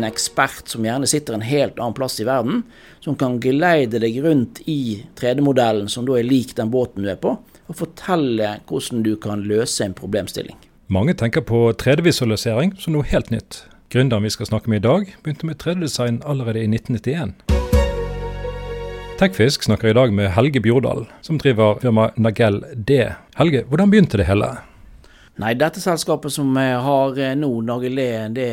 en 0.00 0.08
ekspert 0.08 0.72
som 0.72 0.84
gjerne 0.86 1.08
sitter 1.08 1.36
en 1.36 1.44
helt 1.44 1.78
annen 1.78 1.96
plass 1.96 2.18
i 2.20 2.26
verden, 2.28 2.64
som 3.04 3.16
kan 3.20 3.38
geleide 3.42 4.00
deg 4.02 4.18
rundt 4.24 4.62
i 4.70 5.04
3D-modellen 5.20 5.88
som 5.92 6.08
da 6.08 6.16
er 6.18 6.26
lik 6.26 6.56
den 6.58 6.72
båten 6.72 7.04
du 7.04 7.12
er 7.12 7.20
på, 7.20 7.36
og 7.70 7.78
fortelle 7.78 8.56
hvordan 8.68 9.04
du 9.06 9.14
kan 9.20 9.44
løse 9.46 9.84
en 9.84 9.96
problemstilling. 9.96 10.56
Mange 10.90 11.14
tenker 11.14 11.44
på 11.46 11.68
3D-visualisering 11.78 12.74
som 12.80 12.96
noe 12.96 13.06
helt 13.06 13.30
nytt. 13.30 13.64
Gründeren 13.90 14.26
vi 14.26 14.32
skal 14.34 14.48
snakke 14.48 14.70
med 14.70 14.82
i 14.82 14.86
dag, 14.88 15.12
begynte 15.22 15.46
med 15.46 15.60
3D-design 15.62 16.22
allerede 16.26 16.64
i 16.64 16.70
1991. 16.70 17.36
Tekfisk 19.20 19.66
snakker 19.66 19.90
i 19.90 19.94
dag 19.94 20.14
med 20.16 20.32
Helge 20.32 20.62
Bjordal, 20.64 21.04
som 21.20 21.38
driver 21.38 21.76
firmaet 21.82 22.16
Nagell 22.16 22.62
D. 22.74 23.02
Helge, 23.36 23.66
hvordan 23.68 23.92
begynte 23.92 24.16
det 24.16 24.30
hele? 24.30 24.54
Nei, 25.40 25.54
dette 25.56 25.80
selskapet 25.80 26.34
som 26.34 26.50
jeg 26.58 26.80
har 26.84 27.16
eh, 27.16 27.32
nå, 27.38 27.48
Nagelé, 27.64 28.10
det 28.34 28.50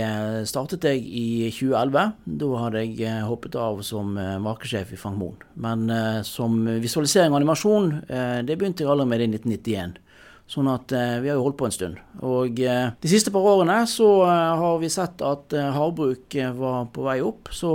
startet 0.47 0.85
jeg 0.87 1.01
i 1.03 1.49
2011. 1.51 2.13
Da 2.39 2.51
hadde 2.61 2.83
jeg 2.85 3.01
eh, 3.03 3.25
hoppet 3.27 3.57
av 3.59 3.81
som 3.83 4.13
eh, 4.15 4.37
markedssjef 4.39 4.93
i 4.95 4.99
Frank 5.01 5.19
Moen. 5.19 5.41
Men 5.59 5.89
som 6.23 6.61
visualisering 6.79 7.33
og 7.33 7.41
animasjon, 7.41 7.89
det 8.45 8.55
begynte 8.55 8.85
jeg 8.85 8.91
allerede 8.91 9.09
med 9.09 9.23
i 9.25 9.27
1991. 9.33 9.97
Sånn 10.47 10.69
at 10.71 10.93
vi 10.93 11.27
har 11.27 11.35
jo 11.35 11.43
holdt 11.43 11.57
på 11.59 11.67
en 11.67 11.73
stund. 11.75 11.97
Og 12.23 12.55
de 12.55 13.09
siste 13.11 13.33
par 13.33 13.43
årene 13.49 13.81
så 13.89 14.07
har 14.23 14.77
vi 14.79 14.87
sett 14.93 15.19
at 15.25 15.55
havbruk 15.75 16.37
var 16.55 16.85
på 16.93 17.03
vei 17.03 17.17
opp. 17.25 17.49
Så 17.51 17.71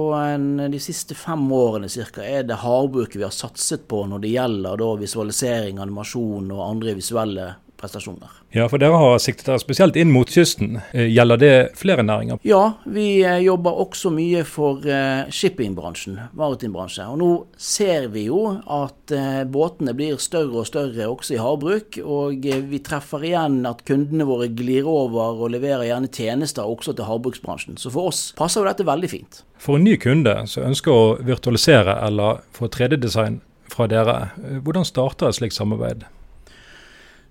de 0.72 0.80
siste 0.80 1.18
fem 1.18 1.42
årene 1.52 1.90
ca. 1.90 2.22
er 2.24 2.46
det 2.48 2.62
havbruket 2.62 3.18
vi 3.18 3.26
har 3.26 3.34
satset 3.34 3.84
på 3.90 4.06
når 4.08 4.24
det 4.24 4.32
gjelder 4.32 4.86
visualisering, 5.02 5.82
animasjon 5.82 6.48
og 6.54 6.64
andre 6.70 6.96
visuelle 7.02 7.50
prestasjoner. 7.82 8.30
Ja, 8.54 8.68
for 8.70 8.80
dere 8.80 8.98
har 9.00 9.18
siktet 9.22 9.48
dere 9.48 9.60
spesielt 9.62 9.96
inn 9.98 10.12
mot 10.14 10.30
kysten. 10.30 10.78
Eh, 10.92 11.08
gjelder 11.10 11.40
det 11.40 11.54
flere 11.78 12.04
næringer? 12.06 12.40
Ja, 12.46 12.78
vi 12.84 13.22
eh, 13.26 13.40
jobber 13.42 13.80
også 13.84 14.12
mye 14.14 14.44
for 14.48 14.86
eh, 14.86 15.28
shippingbransjen, 15.32 16.20
maritimbransjen. 16.38 17.10
Og 17.12 17.20
nå 17.20 17.30
ser 17.58 18.08
vi 18.14 18.26
jo 18.28 18.44
at 18.62 19.14
båtene 19.52 19.94
blir 19.96 20.20
større 20.22 20.62
og 20.62 20.68
større 20.68 21.08
også 21.10 21.36
i 21.36 21.42
havbruk. 21.42 21.98
Og 22.02 22.48
vi 22.70 22.82
treffer 22.84 23.26
igjen 23.32 23.62
at 23.68 23.84
kundene 23.88 24.26
våre 24.28 24.48
glir 24.52 24.88
over 24.88 25.42
og 25.42 25.52
leverer 25.54 25.88
gjerne 25.88 26.10
tjenester 26.12 26.68
også 26.68 26.96
til 26.96 27.08
havbruksbransjen. 27.08 27.78
Så 27.80 27.92
for 27.92 28.12
oss 28.12 28.30
passer 28.38 28.62
jo 28.62 28.70
dette 28.70 28.86
veldig 28.86 29.10
fint. 29.10 29.42
For 29.62 29.78
en 29.78 29.86
ny 29.86 29.96
kunde 30.00 30.34
som 30.50 30.66
ønsker 30.70 30.94
å 30.94 31.14
virtualisere 31.22 31.98
eller 32.06 32.42
få 32.56 32.70
3D-design 32.72 33.40
fra 33.72 33.86
dere, 33.88 34.32
hvordan 34.64 34.84
starter 34.84 35.30
et 35.30 35.38
slikt 35.38 35.56
samarbeid? 35.56 36.04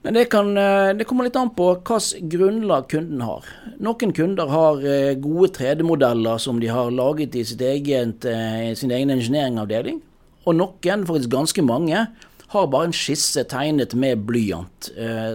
Men 0.01 0.13
det, 0.13 0.25
kan, 0.25 0.57
eh, 0.57 0.93
det, 0.97 1.05
kommer 1.05 1.27
litt 1.27 1.37
an 1.37 1.51
på 1.53 1.67
hvilket 1.75 2.23
grunnlag 2.31 2.87
kunden 2.89 3.21
har. 3.21 3.45
Noen 3.85 4.13
kunder 4.17 4.49
har 4.49 4.81
eh, 4.81 5.13
gode 5.21 5.51
3D-modeller 5.59 6.41
som 6.41 6.57
de 6.61 6.71
har 6.73 6.89
laget 6.95 7.37
i 7.37 7.43
eget, 7.45 8.25
eh, 8.25 8.73
sin 8.77 8.91
egen 8.91 9.13
engineeringavdeling. 9.13 10.01
Og 10.49 10.57
noen, 10.57 11.05
faktisk 11.05 11.29
ganske 11.29 11.65
mange, 11.65 12.07
har 12.51 12.67
bare 12.67 12.89
en 12.89 12.95
skisse 12.97 13.45
tegnet 13.47 13.93
med 13.95 14.25
blyant, 14.27 14.89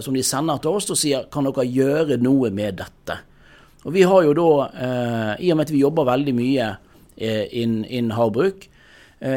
som 0.05 0.13
de 0.13 0.21
sender 0.27 0.59
til 0.61 0.75
oss 0.77 0.91
og 0.93 0.99
sier 1.01 1.23
kan 1.33 1.47
dere 1.49 1.65
gjøre 1.65 2.19
noe 2.21 2.51
med 2.53 2.77
dette. 2.77 3.17
Og 3.87 3.95
vi 3.95 4.03
har 4.05 4.27
jo 4.27 4.35
da, 4.37 4.51
i 5.41 5.49
og 5.49 5.57
med 5.57 5.65
at 5.65 5.73
vi 5.73 5.81
jobber 5.81 6.05
veldig 6.11 6.35
mye 6.37 6.67
innen 7.17 7.87
in 7.89 8.13
havbruk, 8.13 8.67
Eh, 8.67 8.76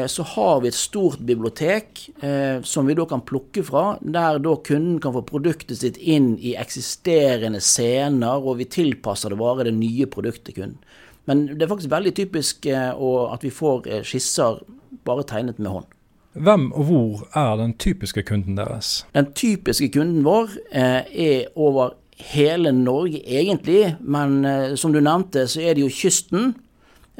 så 0.06 0.22
har 0.22 0.60
vi 0.60 0.68
et 0.68 0.76
stort 0.76 1.22
bibliotek 1.24 2.02
eh, 2.20 2.60
som 2.62 2.86
vi 2.86 2.96
da 2.98 3.06
kan 3.08 3.22
plukke 3.24 3.62
fra, 3.64 3.94
der 4.00 4.40
da 4.42 4.52
kunden 4.60 4.98
kan 5.00 5.14
få 5.14 5.22
produktet 5.24 5.80
sitt 5.80 5.96
inn 5.96 6.34
i 6.36 6.52
eksisterende 6.60 7.62
scener, 7.64 8.44
og 8.44 8.58
vi 8.60 8.68
tilpasser 8.68 9.32
det 9.32 9.40
bare 9.40 9.64
det 9.70 9.76
nye 9.78 10.08
produktet 10.10 10.58
kunden. 10.58 10.76
Men 11.24 11.46
det 11.54 11.64
er 11.64 11.72
faktisk 11.72 11.92
veldig 11.92 12.12
typisk 12.18 12.68
eh, 12.68 12.92
at 12.92 13.46
vi 13.46 13.54
får 13.54 13.88
skisser 14.04 14.60
bare 15.08 15.24
tegnet 15.24 15.58
med 15.58 15.72
hånd. 15.72 15.88
Hvem 16.36 16.68
og 16.76 16.84
hvor 16.86 17.22
er 17.34 17.56
den 17.58 17.72
typiske 17.80 18.22
kunden 18.28 18.60
deres? 18.60 19.00
Den 19.16 19.32
typiske 19.34 19.88
kunden 19.96 20.22
vår 20.22 20.52
er 20.70 21.48
over 21.58 21.96
hele 22.20 22.70
Norge 22.76 23.18
egentlig, 23.24 23.96
men 23.98 24.44
som 24.78 24.92
du 24.94 25.00
nevnte 25.02 25.48
så 25.50 25.64
er 25.64 25.74
det 25.74 25.82
jo 25.82 25.90
kysten. 25.90 26.52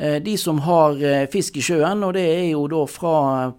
Eh, 0.01 0.23
de 0.23 0.37
som 0.39 0.59
har 0.59 1.03
eh, 1.05 1.27
fisk 1.29 1.59
i 1.61 1.63
sjøen, 1.65 2.01
og 2.07 2.15
det 2.17 2.23
er 2.25 2.47
jo 2.55 2.63
da 2.73 2.87
fra 2.89 3.17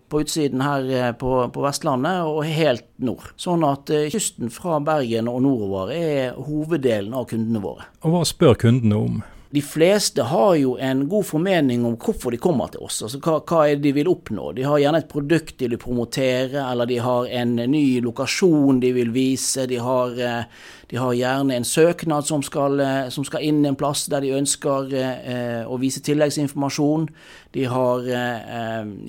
på 0.09 0.23
utsiden 0.23 0.63
her 0.65 0.87
eh, 0.89 1.11
på, 1.13 1.35
på 1.53 1.61
Vestlandet 1.61 2.23
og 2.25 2.41
helt 2.49 2.87
nord. 2.97 3.27
Sånn 3.37 3.61
at 3.67 3.91
kysten 4.09 4.49
fra 4.49 4.79
Bergen 4.81 5.29
og 5.29 5.43
nordover 5.45 5.93
er 5.93 6.39
hoveddelen 6.41 7.13
av 7.13 7.27
kundene 7.29 7.61
våre. 7.61 7.85
Og 8.01 8.15
hva 8.15 8.23
spør 8.25 8.57
kundene 8.65 8.97
om? 8.97 9.21
de 9.51 9.61
fleste 9.61 10.23
har 10.23 10.53
jo 10.55 10.77
en 10.79 11.03
god 11.11 11.25
formening 11.27 11.83
om 11.85 11.97
hvorfor 11.99 12.31
de 12.31 12.39
kommer 12.39 12.71
til 12.71 12.85
oss. 12.85 13.01
Altså 13.03 13.19
hva, 13.19 13.39
hva 13.43 13.65
er 13.67 13.75
det 13.75 13.89
de 13.89 13.93
vil 13.97 14.09
oppnå. 14.11 14.53
De 14.55 14.63
har 14.63 14.79
gjerne 14.79 15.01
et 15.03 15.09
produkt 15.11 15.57
de 15.59 15.67
vil 15.73 15.81
promotere, 15.81 16.63
eller 16.63 16.87
de 16.87 16.99
har 17.03 17.27
en 17.41 17.57
ny 17.73 17.83
lokasjon 18.05 18.79
de 18.79 18.93
vil 18.95 19.11
vise. 19.11 19.67
De 19.67 19.81
har, 19.83 20.15
eh, 20.15 20.45
de 20.91 20.99
har 20.99 21.13
gjerne 21.15 21.55
en 21.55 21.65
søknad 21.67 22.27
som 22.27 22.43
skal, 22.43 22.79
eh, 22.83 23.09
som 23.09 23.23
skal, 23.23 23.45
inn 23.47 23.63
en 23.65 23.77
plass 23.79 24.05
der 24.11 24.25
de 24.25 24.33
ønsker 24.35 24.91
eh, 24.99 25.61
å 25.63 25.77
vise 25.79 26.03
tilleggsinformasjon. 26.03 27.07
De 27.51 27.65
har 27.67 28.05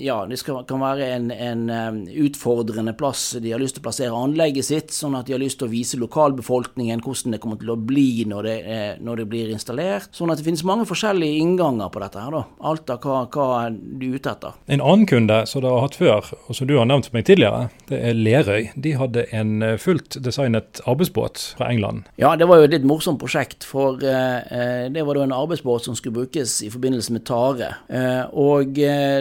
Ja, 0.03 0.17
det 0.27 0.37
skal, 0.41 0.65
kan 0.67 0.81
være 0.81 1.05
en, 1.15 1.29
en, 1.31 2.01
utfordrende 2.25 2.91
plass. 2.99 3.37
De 3.39 3.53
har 3.53 3.61
lyst 3.61 3.77
til 3.77 3.83
å 3.83 3.85
plassere 3.85 4.17
anlegget 4.17 4.67
sitt, 4.67 4.91
sånn 4.91 5.15
at 5.15 5.27
de 5.27 5.35
har 5.35 5.39
lyst 5.39 5.61
til 5.61 5.69
å 5.69 5.71
vise 5.71 5.99
lokalbefolkningen 6.01 6.99
hvordan 7.03 7.35
det 7.35 7.39
kommer 7.43 7.61
til 7.61 7.71
å 7.71 7.77
bli 7.79 8.25
når 8.27 8.49
det, 8.49 8.57
når 8.99 9.21
det 9.21 9.27
blir 9.31 9.53
installert. 9.53 10.09
sånn 10.11 10.33
at 10.33 10.41
det 10.41 10.47
finnes 10.47 10.65
mange 10.67 10.87
forskjellige 10.89 11.39
innganger 11.39 11.91
på 11.93 12.03
dette. 12.03 12.19
her 12.19 12.35
da. 12.35 12.43
Alt 12.59 12.91
av 12.91 13.07
hva, 13.07 13.23
hva 13.31 13.47
du 13.71 14.09
er 14.09 14.19
ute 14.19 14.35
etter. 14.35 14.59
En 14.67 14.83
annen 14.83 15.07
kunde 15.07 15.39
som 15.47 15.63
du 15.63 15.69
har 15.69 15.83
hatt 15.85 15.95
før, 15.99 16.33
og 16.47 16.57
som 16.57 16.67
du 16.67 16.75
har 16.77 16.89
nevnt 16.89 17.07
for 17.07 17.17
meg 17.17 17.27
tidligere, 17.29 17.69
det 17.87 18.01
er 18.09 18.19
Lerøy. 18.19 18.69
De 18.75 18.95
hadde 18.99 19.25
en 19.31 19.63
eh, 19.63 19.79
fullt 19.79 20.19
designet 20.23 20.83
arbeidsbåt 20.89 21.45
fra 21.57 21.71
England. 21.73 22.07
Ja, 22.21 22.33
det 22.39 22.47
var 22.49 22.61
jo 22.61 22.67
et 22.67 22.75
litt 22.75 22.87
morsomt 22.87 23.19
prosjekt. 23.21 23.65
For 23.67 24.01
eh, 24.05 24.37
eh 24.53 24.85
det 24.93 25.03
var 25.05 25.17
da 25.17 25.25
en 25.25 25.35
arbeidsbåt 25.35 25.87
som 25.87 25.97
skulle 25.97 26.21
brukes 26.21 26.59
i 26.65 26.71
forbindelse 26.73 27.15
med 27.15 27.25
tare. 27.27 27.73
Eh, 27.89 28.23
og 28.39 28.79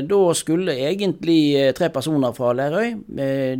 da 0.08 0.20
skulle 0.36 0.76
egentlig 0.76 1.72
tre 1.76 1.88
personer 1.92 2.34
fra 2.36 2.52
Lerøy, 2.56 2.94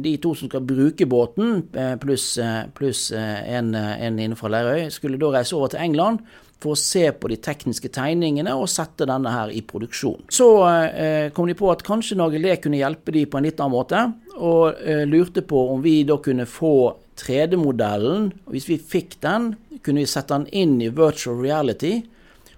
de 0.02 0.14
to 0.22 0.34
som 0.38 0.50
skal 0.50 0.64
bruke 0.66 1.06
båten, 1.08 1.66
pluss 2.02 2.38
plus 2.74 3.10
en, 3.12 3.74
en 3.74 4.18
inne 4.18 4.38
fra 4.38 4.50
Lerøy, 4.52 4.88
skulle 4.92 5.20
da 5.20 5.32
reise 5.36 5.56
over 5.56 5.72
til 5.72 5.84
England 5.84 6.22
for 6.62 6.76
å 6.76 6.78
se 6.78 7.04
på 7.18 7.30
de 7.32 7.38
tekniske 7.42 7.90
tegningene 7.94 8.54
og 8.58 8.70
sette 8.70 9.06
denne 9.08 9.32
her 9.34 9.52
i 9.52 9.62
produksjon. 9.66 10.28
Så 10.32 10.48
eh, 10.68 11.28
kom 11.34 11.50
de 11.50 11.58
på 11.58 11.70
at 11.72 11.84
kanskje 11.86 12.18
Nagelé 12.20 12.56
kunne 12.62 12.80
hjelpe 12.80 13.14
de 13.14 13.26
på 13.26 13.40
en 13.40 13.48
litt 13.48 13.60
annen 13.60 13.74
måte, 13.74 14.04
og 14.38 14.78
eh, 14.78 15.04
lurte 15.08 15.44
på 15.46 15.66
om 15.74 15.82
vi 15.84 16.02
da 16.08 16.18
kunne 16.22 16.48
få 16.48 16.74
3D-modellen. 17.22 18.32
Hvis 18.50 18.68
vi 18.70 18.78
fikk 18.78 19.18
den, 19.22 19.52
kunne 19.82 20.02
vi 20.04 20.10
sette 20.10 20.34
den 20.34 20.48
inn 20.52 20.80
i 20.82 20.90
virtual 20.92 21.40
reality 21.42 22.00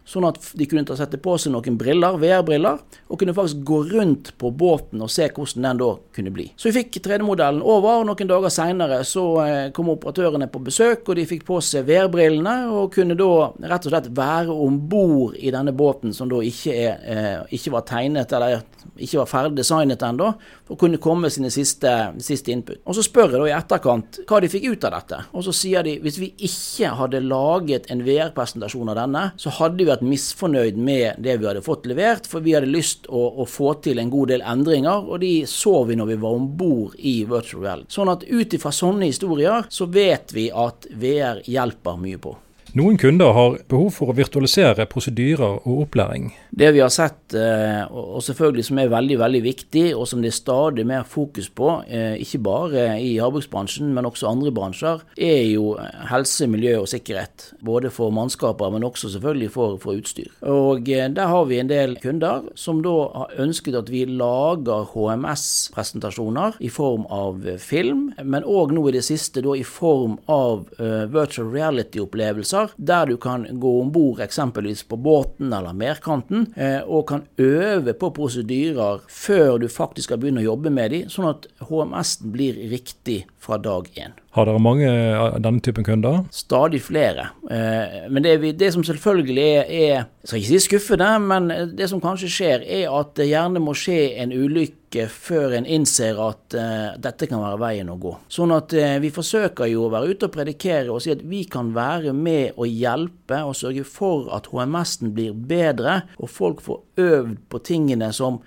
Sånn 0.04 0.26
at 0.28 0.36
de 0.52 0.66
kunne 0.68 0.84
sette 0.98 1.16
på 1.22 1.36
seg 1.40 1.54
noen 1.54 1.78
briller, 1.80 2.18
VR-briller, 2.20 2.80
og 3.08 3.20
kunne 3.20 3.32
faktisk 3.36 3.62
gå 3.64 3.78
rundt 3.88 4.34
på 4.40 4.50
båten 4.52 5.00
og 5.00 5.08
se 5.12 5.30
hvordan 5.32 5.64
den 5.64 5.80
da 5.80 5.88
kunne 6.16 6.32
bli. 6.34 6.50
Så 6.60 6.68
vi 6.68 6.82
fikk 6.82 6.98
3D-modellen 7.06 7.62
over, 7.64 8.02
og 8.02 8.08
noen 8.10 8.28
dager 8.28 8.52
seinere 8.52 9.00
så 9.08 9.24
eh, 9.46 9.70
kom 9.76 9.88
operatørene 9.94 10.50
på 10.52 10.60
besøk, 10.66 11.08
og 11.08 11.16
de 11.16 11.24
fikk 11.30 11.46
på 11.48 11.56
seg 11.64 11.88
VR-brillene, 11.88 12.56
og 12.68 12.92
kunne 12.92 13.16
da 13.16 13.30
rett 13.64 13.88
og 13.88 13.94
slett 13.94 14.10
være 14.14 14.52
om 14.66 14.76
bord 14.92 15.38
i 15.40 15.52
denne 15.54 15.72
båten 15.72 16.12
som 16.16 16.28
da 16.28 16.42
ikke, 16.44 16.76
er, 16.76 17.00
eh, 17.08 17.56
ikke 17.56 17.72
var 17.78 17.88
tegnet, 17.88 18.36
eller 18.36 18.60
ikke 18.94 19.22
var 19.22 19.30
ferdig 19.30 19.58
designet 19.58 20.04
ennå, 20.04 20.28
og 20.68 20.78
kunne 20.80 21.00
komme 21.02 21.26
med 21.26 21.32
sine 21.34 21.50
siste, 21.52 21.90
siste 22.22 22.52
input. 22.52 22.82
Og 22.84 22.96
så 22.96 23.04
spør 23.04 23.32
jeg 23.32 23.40
da 23.40 23.48
i 23.48 23.56
etterkant 23.56 24.20
hva 24.28 24.40
de 24.42 24.50
fikk 24.52 24.68
ut 24.68 24.86
av 24.88 24.98
dette, 24.98 25.20
og 25.32 25.46
så 25.46 25.54
sier 25.56 25.86
de 25.86 25.96
hvis 26.04 26.20
vi 26.20 26.30
ikke 26.46 26.92
hadde 27.00 27.24
laget 27.24 27.88
en 27.92 28.04
VR-presentasjon 28.04 28.92
av 28.92 29.00
denne, 29.00 29.24
så 29.40 29.52
hadde 29.58 29.80
vi 29.80 29.93
vært 29.94 30.06
misfornøyd 30.06 30.78
med 30.78 31.22
det 31.24 31.38
vi 31.40 31.48
hadde 31.48 31.64
fått 31.64 31.88
levert, 31.90 32.28
for 32.30 32.44
vi 32.44 32.54
hadde 32.56 32.70
lyst 32.70 33.08
å, 33.08 33.22
å 33.42 33.48
få 33.48 33.74
til 33.84 34.02
en 34.02 34.12
god 34.12 34.34
del 34.34 34.44
endringer, 34.54 35.08
og 35.08 35.22
de 35.24 35.34
så 35.50 35.80
vi 35.88 35.98
når 35.98 36.12
vi 36.12 36.20
var 36.24 36.38
om 36.38 36.48
bord 36.58 36.96
i 36.98 37.16
Virtual 37.28 37.64
Reality. 37.64 37.94
Sånn 37.94 38.12
at 38.12 38.26
ut 38.28 38.56
ifra 38.58 38.72
sånne 38.74 39.10
historier, 39.10 39.68
så 39.70 39.88
vet 39.90 40.34
vi 40.36 40.50
at 40.50 40.88
VR 40.92 41.42
hjelper 41.48 42.00
mye 42.00 42.20
på. 42.20 42.36
Noen 42.74 42.96
kunder 42.98 43.30
har 43.30 43.52
behov 43.70 43.92
for 43.94 44.10
å 44.10 44.14
virtualisere 44.18 44.82
prosedyrer 44.90 45.60
og 45.60 45.84
opplæring. 45.84 46.32
Det 46.50 46.72
vi 46.74 46.80
har 46.82 46.90
sett, 46.90 47.30
eh, 47.38 47.84
og 47.86 48.18
selvfølgelig 48.26 48.64
som 48.66 48.78
er 48.82 48.88
veldig 48.90 49.18
veldig 49.20 49.42
viktig, 49.44 49.84
og 49.94 50.08
som 50.10 50.20
det 50.20 50.32
er 50.32 50.34
stadig 50.34 50.84
mer 50.84 51.04
fokus 51.04 51.48
på, 51.48 51.84
eh, 51.86 52.18
ikke 52.18 52.42
bare 52.42 52.98
i 52.98 53.20
havbruksbransjen, 53.22 53.94
men 53.94 54.04
også 54.04 54.26
andre 54.26 54.50
bransjer, 54.50 55.02
er 55.16 55.52
jo 55.54 55.78
helse, 56.10 56.48
miljø 56.48 56.80
og 56.80 56.88
sikkerhet. 56.88 57.54
Både 57.62 57.92
for 57.92 58.10
mannskaper, 58.10 58.72
men 58.72 58.82
også 58.82 59.12
selvfølgelig 59.14 59.50
for, 59.52 59.78
for 59.78 59.92
utstyr. 59.92 60.32
Og 60.42 60.88
eh, 60.88 61.08
Der 61.14 61.26
har 61.28 61.44
vi 61.44 61.60
en 61.60 61.68
del 61.68 61.94
kunder 62.02 62.42
som 62.56 62.82
da 62.82 63.08
har 63.14 63.30
ønsket 63.38 63.76
at 63.76 63.88
vi 63.88 64.04
lager 64.04 64.90
HMS-presentasjoner 64.90 66.58
i 66.58 66.68
form 66.68 67.06
av 67.08 67.38
film, 67.56 68.14
men 68.24 68.42
òg 68.42 68.72
nå 68.72 68.88
i 68.88 68.96
det 68.98 69.04
siste 69.04 69.40
da 69.42 69.54
i 69.54 69.62
form 69.62 70.18
av 70.26 70.66
virtual 70.78 71.52
reality-opplevelser 71.52 72.63
steder 72.64 72.94
der 72.94 73.06
du 73.06 73.16
kan 73.16 73.46
gå 73.60 73.80
om 73.80 73.92
bord 73.92 74.20
eksempelvis 74.20 74.84
på 74.88 74.96
båten 74.96 75.52
eller 75.52 75.72
merkanten, 75.72 76.52
eh, 76.56 76.80
og 76.86 77.08
kan 77.08 77.22
øve 77.38 77.92
på 77.92 78.10
prosedyrer 78.14 79.00
før 79.08 79.58
du 79.58 79.68
faktisk 79.68 80.08
skal 80.08 80.18
begynne 80.18 80.42
å 80.42 80.50
jobbe 80.52 80.70
med 80.70 80.90
dem, 80.90 81.08
sånn 81.08 81.30
at 81.30 81.48
HMS-en 81.68 82.32
blir 82.32 82.54
riktig 82.70 83.24
fra 83.38 83.58
dag 83.58 83.88
én. 83.96 84.14
Har 84.34 84.48
dere 84.48 84.58
mange 84.58 84.88
av 84.90 85.36
denne 85.42 85.62
typen 85.62 85.84
kunder? 85.86 86.24
Stadig 86.34 86.80
flere. 86.82 87.28
Eh, 87.50 88.08
men 88.10 88.24
det, 88.24 88.54
det 88.58 88.72
som 88.74 88.84
selvfølgelig 88.84 89.44
er, 89.44 89.64
er 89.64 89.94
Jeg 90.24 90.28
skal 90.28 90.40
ikke 90.40 90.48
si 90.48 90.64
skuffende, 90.64 91.08
men 91.20 91.50
det 91.76 91.90
som 91.90 92.00
kanskje 92.00 92.30
skjer, 92.32 92.64
er 92.64 92.88
at 92.88 93.12
det 93.18 93.28
gjerne 93.28 93.60
må 93.60 93.74
skje 93.76 94.14
en 94.22 94.32
ulykke 94.32 94.83
før 95.10 95.56
en 95.58 95.66
innser 95.66 96.18
at 96.22 96.56
uh, 96.56 96.94
dette 97.00 97.28
kan 97.30 97.42
være 97.42 97.60
veien 97.60 97.90
å 97.92 97.98
gå. 98.00 98.12
Sånn 98.32 98.54
at 98.54 98.74
uh, 98.76 98.96
vi 99.02 99.10
forsøker 99.14 99.68
jo 99.70 99.86
å 99.86 99.92
være 99.92 100.14
ute 100.14 100.28
og 100.28 100.34
predikere 100.36 100.92
og 100.94 101.02
si 101.04 101.12
at 101.14 101.24
vi 101.26 101.44
kan 101.50 101.72
være 101.76 102.14
med 102.16 102.58
og 102.58 102.70
hjelpe 102.70 103.40
og 103.44 103.56
sørge 103.58 103.84
for 103.88 104.30
at 104.34 104.50
HMS-en 104.52 105.14
blir 105.16 105.34
bedre, 105.34 106.02
og 106.18 106.30
folk 106.30 106.62
får 106.64 106.82
øvd 107.04 107.36
på 107.50 107.62
tingene 107.66 108.10
som 108.14 108.40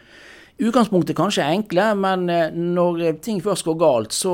utgangspunktet 0.57 1.17
kanskje 1.17 1.43
er 1.45 1.53
enkle, 1.53 1.89
men 2.01 2.29
eh, 2.33 2.55
når 2.55 3.19
ting 3.21 3.43
først 3.45 3.67
går 3.67 3.75
galt, 3.77 4.15
så 4.15 4.33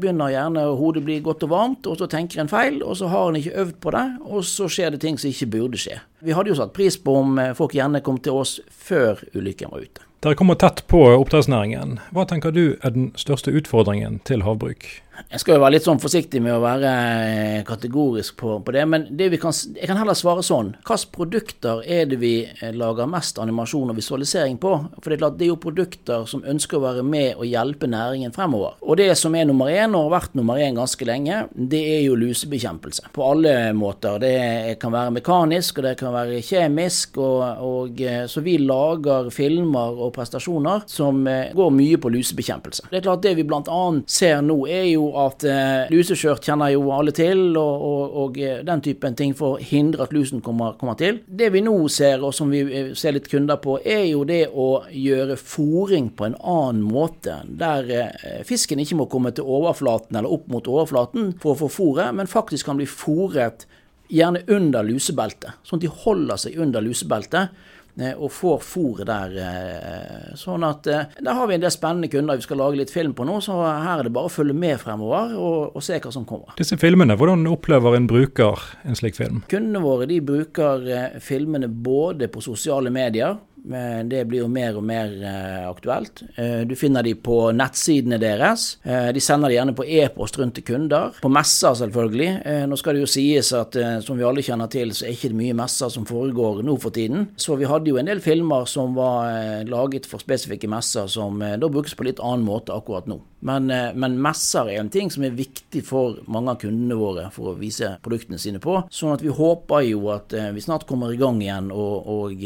begynner 0.00 0.32
gjerne 0.32 0.64
hodet 0.74 1.04
å 1.04 1.06
bli 1.06 1.20
godt 1.22 1.46
og 1.46 1.52
varmt, 1.52 1.86
og 1.86 2.00
så 2.00 2.08
tenker 2.10 2.42
en 2.42 2.50
feil, 2.50 2.80
og 2.82 2.96
så 2.98 3.12
har 3.12 3.30
en 3.30 3.38
ikke 3.38 3.60
øvd 3.62 3.76
på 3.84 3.94
det, 3.94 4.06
og 4.26 4.42
så 4.48 4.66
skjer 4.66 4.96
det 4.96 5.04
ting 5.04 5.20
som 5.20 5.30
ikke 5.30 5.52
burde 5.54 5.78
skje. 5.78 6.00
Vi 6.24 6.32
hadde 6.32 6.52
jo 6.52 6.54
satt 6.54 6.70
pris 6.72 6.94
på 7.02 7.16
om 7.18 7.38
eh, 7.38 7.50
folk 7.58 7.72
gjerne 7.74 7.98
kom 8.06 8.20
til 8.22 8.36
oss 8.44 8.60
før 8.70 9.18
ulykken 9.34 9.72
var 9.72 9.82
ute. 9.82 10.04
Dere 10.22 10.38
kommer 10.38 10.54
tett 10.54 10.84
på 10.86 11.00
oppdrettsnæringen. 11.16 11.96
Hva 12.14 12.22
tenker 12.30 12.54
du 12.54 12.76
er 12.78 12.94
den 12.94 13.08
største 13.18 13.50
utfordringen 13.58 14.20
til 14.28 14.44
havbruk? 14.46 14.86
Jeg 15.28 15.42
skal 15.42 15.56
jo 15.56 15.62
være 15.62 15.74
litt 15.74 15.86
sånn 15.86 16.00
forsiktig 16.00 16.40
med 16.42 16.54
å 16.54 16.62
være 16.62 16.90
eh, 17.26 17.58
kategorisk 17.68 18.36
på, 18.40 18.54
på 18.64 18.74
det, 18.74 18.84
men 18.88 19.04
det 19.16 19.28
kan, 19.40 19.52
jeg 19.52 19.88
kan 19.88 19.98
heller 20.00 20.16
svare 20.16 20.44
sånn. 20.46 20.72
Hvilke 20.86 21.10
produkter 21.14 21.82
er 21.84 22.06
det 22.08 22.18
vi 22.22 22.32
eh, 22.46 22.72
lager 22.76 23.10
mest 23.10 23.40
animasjon 23.42 23.92
og 23.92 23.98
visualisering 23.98 24.56
på? 24.62 24.72
For 24.98 25.10
det 25.10 25.18
er 25.18 25.22
klart, 25.24 25.36
det 25.40 25.46
er 25.46 25.52
jo 25.52 25.58
produkter 25.62 26.24
som 26.30 26.44
ønsker 26.48 26.78
å 26.78 26.84
være 26.86 27.04
med 27.06 27.34
og 27.36 27.48
hjelpe 27.48 27.90
næringen 27.90 28.34
fremover. 28.34 28.78
Og 28.80 28.98
det 29.00 29.10
som 29.20 29.36
er 29.36 29.48
nummer 29.48 29.72
én, 29.72 29.92
og 29.96 30.08
har 30.08 30.16
vært 30.20 30.38
nummer 30.38 30.60
én 30.62 30.78
ganske 30.78 31.08
lenge, 31.08 31.42
det 31.52 31.82
er 31.96 32.00
jo 32.06 32.16
lusebekjempelse. 32.22 33.12
På 33.12 33.28
alle 33.34 33.56
måter. 33.76 34.20
Det 34.22 34.78
kan 34.82 34.94
være 34.94 35.16
mekanisk, 35.18 35.82
og 35.82 35.90
det 35.90 35.96
kan 36.00 36.11
være 36.14 36.42
kjemisk, 36.44 37.18
og, 37.22 37.42
og 37.64 38.02
eh, 38.04 38.24
så 38.30 38.44
vi 38.44 38.58
lager 38.62 39.30
filmer 39.34 40.02
og 40.06 40.12
prestasjoner 40.16 40.86
som 40.90 41.24
går 41.26 41.74
mye 41.74 41.98
på 42.00 42.10
lusebekjempelse. 42.12 42.88
Det 42.90 43.00
er 43.00 43.06
klart, 43.06 43.22
det 43.24 43.34
vi 43.38 43.46
bl.a. 43.48 43.82
ser 44.06 44.42
nå, 44.44 44.56
er 44.70 44.86
jo 44.92 45.08
at 45.20 45.44
eh, 45.48 45.92
luseskjørt 45.92 46.44
kjenner 46.46 46.72
jo 46.74 46.90
alle 46.94 47.14
til, 47.16 47.44
og, 47.58 47.84
og, 47.88 48.16
og, 48.22 48.38
eh, 48.40 48.60
den 48.66 48.82
typen 48.84 49.16
ting 49.18 49.34
for 49.38 49.56
å 49.56 49.62
hindre 49.62 50.06
at 50.06 50.14
lusen 50.14 50.42
kommer, 50.44 50.76
kommer, 50.80 50.98
til. 50.98 51.20
Det 51.26 51.50
vi 51.54 51.62
nå 51.64 51.74
ser, 51.92 52.22
og 52.24 52.34
som 52.36 52.52
vi 52.52 52.62
eh, 52.64 52.92
ser 52.98 53.16
litt 53.16 53.30
kunder 53.30 53.60
på, 53.62 53.78
er 53.84 54.04
jo 54.10 54.24
det 54.28 54.44
å 54.48 54.84
gjøre 54.88 55.38
fòring 55.40 56.12
på 56.16 56.28
en 56.28 56.38
annen 56.38 56.82
måte. 56.84 57.40
Der 57.46 57.92
eh, 57.92 58.42
fisken 58.48 58.82
ikke 58.82 59.00
må 59.02 59.08
komme 59.12 59.34
til 59.34 59.48
overflaten 59.48 60.18
eller 60.18 60.32
opp 60.32 60.48
mot 60.52 60.68
overflaten 60.68 61.32
for 61.42 61.54
å 61.54 61.62
få 61.64 61.72
fôret, 61.72 62.12
men 62.16 62.30
faktisk 62.30 62.68
kan 62.68 62.80
bli 62.80 62.88
fòret 62.88 63.66
gjerne 64.12 64.44
under 64.52 64.84
lusebeltet, 64.86 65.62
sånn 65.64 65.80
at 65.80 65.86
de 65.86 65.92
holder 66.04 66.40
seg 66.44 66.58
under 66.60 66.84
lusebeltet. 66.84 67.62
Eh, 68.00 68.14
og 68.16 68.30
får 68.32 68.62
fôret 68.64 69.04
der. 69.04 69.34
Eh, 69.36 70.28
sånn 70.40 70.64
at 70.64 70.86
eh, 70.88 71.10
der 71.20 71.36
har 71.36 71.48
vi 71.48 71.58
en 71.58 71.64
del 71.64 71.72
spennende 71.74 72.08
kunder 72.08 72.38
vi 72.40 72.46
skal 72.46 72.62
lage 72.62 72.78
litt 72.80 72.92
film 72.92 73.12
på 73.12 73.26
nå, 73.28 73.36
så 73.44 73.58
her 73.66 74.00
er 74.00 74.08
det 74.08 74.14
bare 74.16 74.30
å 74.30 74.32
følge 74.32 74.56
med 74.56 74.80
fremover 74.80 75.34
og, 75.36 75.76
og 75.76 75.84
se 75.84 75.98
hva 76.00 76.12
som 76.14 76.24
kommer. 76.28 76.54
Disse 76.56 76.78
filmene, 76.80 77.18
hvordan 77.20 77.44
opplever 77.52 77.98
en 77.98 78.08
bruker 78.08 78.64
en 78.88 78.96
slik 78.96 79.18
film? 79.18 79.42
Kundene 79.52 79.84
våre 79.84 80.08
de 80.08 80.22
bruker 80.24 80.88
filmene 81.20 81.68
både 81.68 82.30
på 82.32 82.40
sosiale 82.44 82.92
medier, 82.94 83.36
det 83.62 84.24
blir 84.26 84.42
jo 84.42 84.48
mer 84.50 84.76
og 84.78 84.84
mer 84.86 85.12
eh, 85.22 85.68
aktuelt. 85.68 86.24
Eh, 86.34 86.62
du 86.66 86.74
finner 86.78 87.04
de 87.06 87.14
på 87.14 87.36
nettsidene 87.54 88.18
deres. 88.22 88.78
Eh, 88.82 89.10
de 89.14 89.22
sender 89.22 89.52
de 89.52 89.58
gjerne 89.58 89.76
på 89.78 89.86
e-post 89.86 90.38
rundt 90.40 90.56
til 90.58 90.66
kunder. 90.66 91.14
På 91.22 91.30
messer, 91.32 91.74
selvfølgelig. 91.78 92.30
Nå 92.68 92.78
skal 92.78 92.96
det 92.96 93.04
jo 93.04 93.10
sies 93.10 93.52
at 93.56 93.76
som 94.04 94.18
vi 94.18 94.26
alle 94.26 94.44
kjenner 94.44 94.70
til, 94.72 94.94
så 94.94 95.06
er 95.06 95.12
det 95.12 95.18
ikke 95.20 95.38
mye 95.38 95.58
messer 95.62 95.92
som 95.94 96.06
foregår 96.08 96.62
nå 96.66 96.76
for 96.82 96.94
tiden. 96.94 97.30
Så 97.36 97.56
vi 97.60 97.68
hadde 97.70 97.92
jo 97.92 98.00
en 98.00 98.10
del 98.10 98.22
filmer 98.24 98.66
som 98.70 98.96
var 98.98 99.64
laget 99.68 100.08
for 100.10 100.22
spesifikke 100.22 100.70
messer, 100.70 101.06
som 101.10 101.38
da 101.40 101.68
brukes 101.68 101.94
på 101.98 102.08
litt 102.08 102.22
annen 102.22 102.46
måte 102.46 102.74
akkurat 102.74 103.08
nå. 103.10 103.20
Men, 103.42 103.66
men 103.98 104.18
messer 104.22 104.70
er 104.70 104.80
en 104.80 104.90
ting 104.92 105.10
som 105.10 105.24
er 105.26 105.34
viktig 105.34 105.82
for 105.86 106.20
mange 106.30 106.54
av 106.54 106.60
kundene 106.62 106.96
våre 106.98 107.26
for 107.34 107.52
å 107.52 107.56
vise 107.58 107.96
produktene 108.04 108.38
sine 108.40 108.60
på. 108.62 108.76
Sånn 108.92 109.14
at 109.16 109.24
vi 109.24 109.32
håper 109.34 109.82
jo 109.88 110.06
at 110.14 110.34
vi 110.54 110.62
snart 110.62 110.86
kommer 110.88 111.12
i 111.12 111.18
gang 111.20 111.40
igjen 111.42 111.72
og, 111.74 112.06
og 112.06 112.44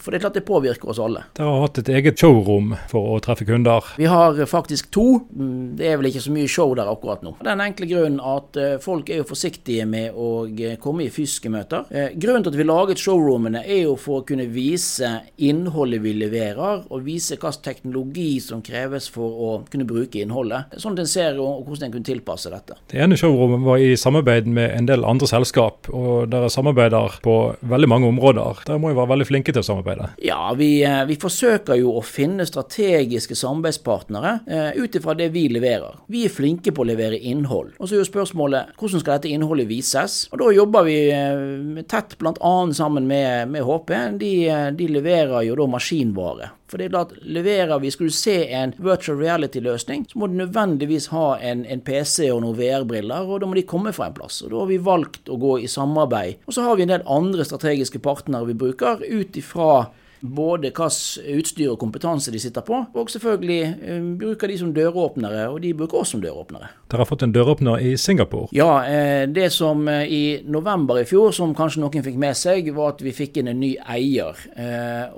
for 0.00 0.12
det 0.12 0.18
er 0.18 0.24
klart 0.26 0.36
det 0.36 0.44
påvirker 0.46 0.92
oss 0.92 1.00
alle. 1.02 1.24
Dere 1.36 1.48
har 1.48 1.64
hatt 1.64 1.80
et 1.80 1.90
eget 1.96 2.20
showrom 2.20 2.74
for 2.90 3.16
å 3.16 3.20
treffe 3.24 3.46
kunder? 3.48 3.84
Vi 3.96 4.08
har 4.10 4.38
faktisk 4.46 4.90
to. 4.94 5.06
Mm, 5.32 5.76
det 5.78 5.88
er 5.88 5.98
vel 6.00 6.10
ikke 6.10 6.24
så 6.24 6.34
mye 6.34 6.50
show 6.50 6.74
der 6.76 6.90
akkurat 6.90 7.24
nå. 7.24 7.34
Den 7.46 7.62
enkle 7.64 7.88
grunnen 7.90 8.20
at 8.22 8.58
eh, 8.60 8.76
folk 8.82 9.10
er 9.10 9.22
jo 9.22 9.28
forsiktige 9.28 9.86
med 9.88 10.16
å 10.16 10.30
eh, 10.46 10.76
komme 10.82 11.06
i 11.06 11.12
fysiske 11.12 11.50
møter. 11.52 11.86
Eh, 11.90 12.16
grunnen 12.16 12.46
til 12.46 12.54
at 12.54 12.60
vi 12.60 12.66
laget 12.66 13.02
showroomene 13.02 13.64
er 13.64 13.84
jo 13.86 13.96
for 14.00 14.20
å 14.22 14.26
kunne 14.28 14.48
vise 14.52 15.10
innholdet 15.36 16.02
vi 16.04 16.16
leverer, 16.16 16.84
og 16.90 17.06
vise 17.06 17.36
hvilken 17.36 17.62
teknologi 17.62 18.38
som 18.42 18.62
kreves 18.64 19.08
for 19.12 19.42
å 19.46 19.50
kunne 19.70 19.85
bruke 19.88 20.20
innholdet. 20.22 20.76
Sånn 20.80 20.96
at 20.96 21.04
en 21.04 21.10
ser 21.10 21.38
hvordan 21.38 21.88
en 21.88 21.94
kunne 21.94 22.06
tilpasse 22.06 22.50
dette. 22.52 22.78
Det 22.90 23.00
ene 23.02 23.18
showrommet 23.18 23.64
var 23.66 23.82
i 23.82 23.94
samarbeid 23.98 24.48
med 24.50 24.72
en 24.74 24.88
del 24.88 25.06
andre 25.06 25.28
selskap, 25.30 25.90
og 25.92 26.28
dere 26.32 26.50
samarbeider 26.52 27.18
på 27.24 27.36
veldig 27.66 27.90
mange 27.90 28.10
områder. 28.10 28.62
Dere 28.66 28.80
må 28.82 28.92
jo 28.92 29.00
være 29.00 29.12
veldig 29.14 29.28
flinke 29.28 29.54
til 29.54 29.62
å 29.62 29.66
samarbeide? 29.66 30.10
Ja, 30.24 30.40
vi, 30.58 30.70
eh, 30.86 31.02
vi, 31.08 31.18
forsøker 31.20 31.78
jo 31.80 31.94
å 31.96 32.04
finne 32.04 32.46
strategiske 32.46 33.36
samarbeidspartnere 33.38 34.32
eh, 34.46 34.82
ut 34.82 34.98
ifra 34.98 35.16
det 35.18 35.30
vi 35.34 35.46
leverer. 35.52 36.02
Vi 36.12 36.26
er 36.26 36.32
flinke 36.32 36.74
på 36.74 36.84
å 36.84 36.88
levere 36.88 37.18
innhold. 37.18 37.74
Og 37.78 37.88
så 37.88 37.96
er 37.96 38.04
jo 38.04 38.10
spørsmålet 38.10 38.76
hvordan 38.78 39.02
skal 39.02 39.18
dette 39.18 39.32
innholdet 39.32 39.70
vises? 39.70 40.18
Og 40.32 40.42
da 40.42 40.52
jobber 40.54 40.86
vi 40.86 40.98
uh, 41.12 41.82
tett 41.88 42.16
bl.a. 42.20 42.54
sammen 42.76 43.08
med, 43.08 43.50
med 43.52 43.66
HP. 43.66 43.92
De, 44.20 44.32
de 44.76 44.88
leverer 44.90 45.46
jo 45.48 45.58
da 45.58 45.68
maskinvare. 45.70 46.52
For 46.66 46.80
det 46.80 46.88
er 46.88 46.94
klart, 46.94 47.12
leverer 47.22 47.78
vi, 47.82 47.90
Skal 47.94 48.08
du 48.10 48.14
se 48.14 48.36
en 48.58 48.72
virtual 48.78 49.20
reality-løsning, 49.20 50.06
så 50.10 50.18
må 50.18 50.26
du 50.30 50.38
nødvendigvis 50.40 51.08
ha 51.14 51.36
en, 51.38 51.64
en 51.64 51.82
PC 51.86 52.30
og 52.32 52.42
noen 52.42 52.58
VR-briller, 52.58 53.28
og 53.28 53.42
da 53.42 53.50
må 53.50 53.58
de 53.58 53.66
komme 53.68 53.92
fra 53.94 54.08
en 54.10 54.16
plass. 54.16 54.40
Og 54.42 54.50
Da 54.50 54.64
har 54.64 54.72
vi 54.72 54.80
valgt 54.82 55.30
å 55.30 55.38
gå 55.40 55.58
i 55.62 55.70
samarbeid. 55.70 56.42
Og 56.46 56.56
så 56.56 56.66
har 56.66 56.76
vi 56.76 56.86
en 56.86 56.94
del 56.96 57.06
andre 57.06 57.46
strategiske 57.46 58.02
partnere 58.02 58.50
vi 58.50 58.58
bruker, 58.58 59.04
ut 59.06 59.38
ifra 59.38 59.86
både 60.20 60.70
hvilket 60.70 61.36
utstyr 61.36 61.72
og 61.72 61.78
kompetanse 61.80 62.32
de 62.32 62.40
sitter 62.40 62.64
på, 62.66 62.78
og 62.94 63.10
selvfølgelig 63.12 63.60
eh, 63.64 64.08
bruker 64.20 64.50
de 64.50 64.58
som 64.60 64.72
døråpnere, 64.74 65.46
og 65.52 65.60
de 65.62 65.72
bruker 65.76 66.00
oss 66.00 66.14
som 66.14 66.22
døråpnere. 66.22 66.70
Dere 66.90 67.02
har 67.02 67.08
fått 67.08 67.24
en 67.26 67.34
døråpner 67.34 67.82
i 67.82 67.96
Singapore? 68.00 68.48
Ja, 68.56 68.70
eh, 68.86 69.26
det 69.28 69.50
som 69.54 69.86
eh, 69.90 70.06
i 70.06 70.22
november 70.44 71.00
i 71.00 71.06
fjor, 71.08 71.32
som 71.36 71.54
kanskje 71.56 71.82
noen 71.82 72.04
fikk 72.06 72.18
med 72.20 72.36
seg, 72.38 72.70
var 72.76 72.94
at 72.94 73.02
vi 73.04 73.14
fikk 73.16 73.40
inn 73.40 73.50
en 73.52 73.60
ny 73.60 73.74
eier. 73.86 74.38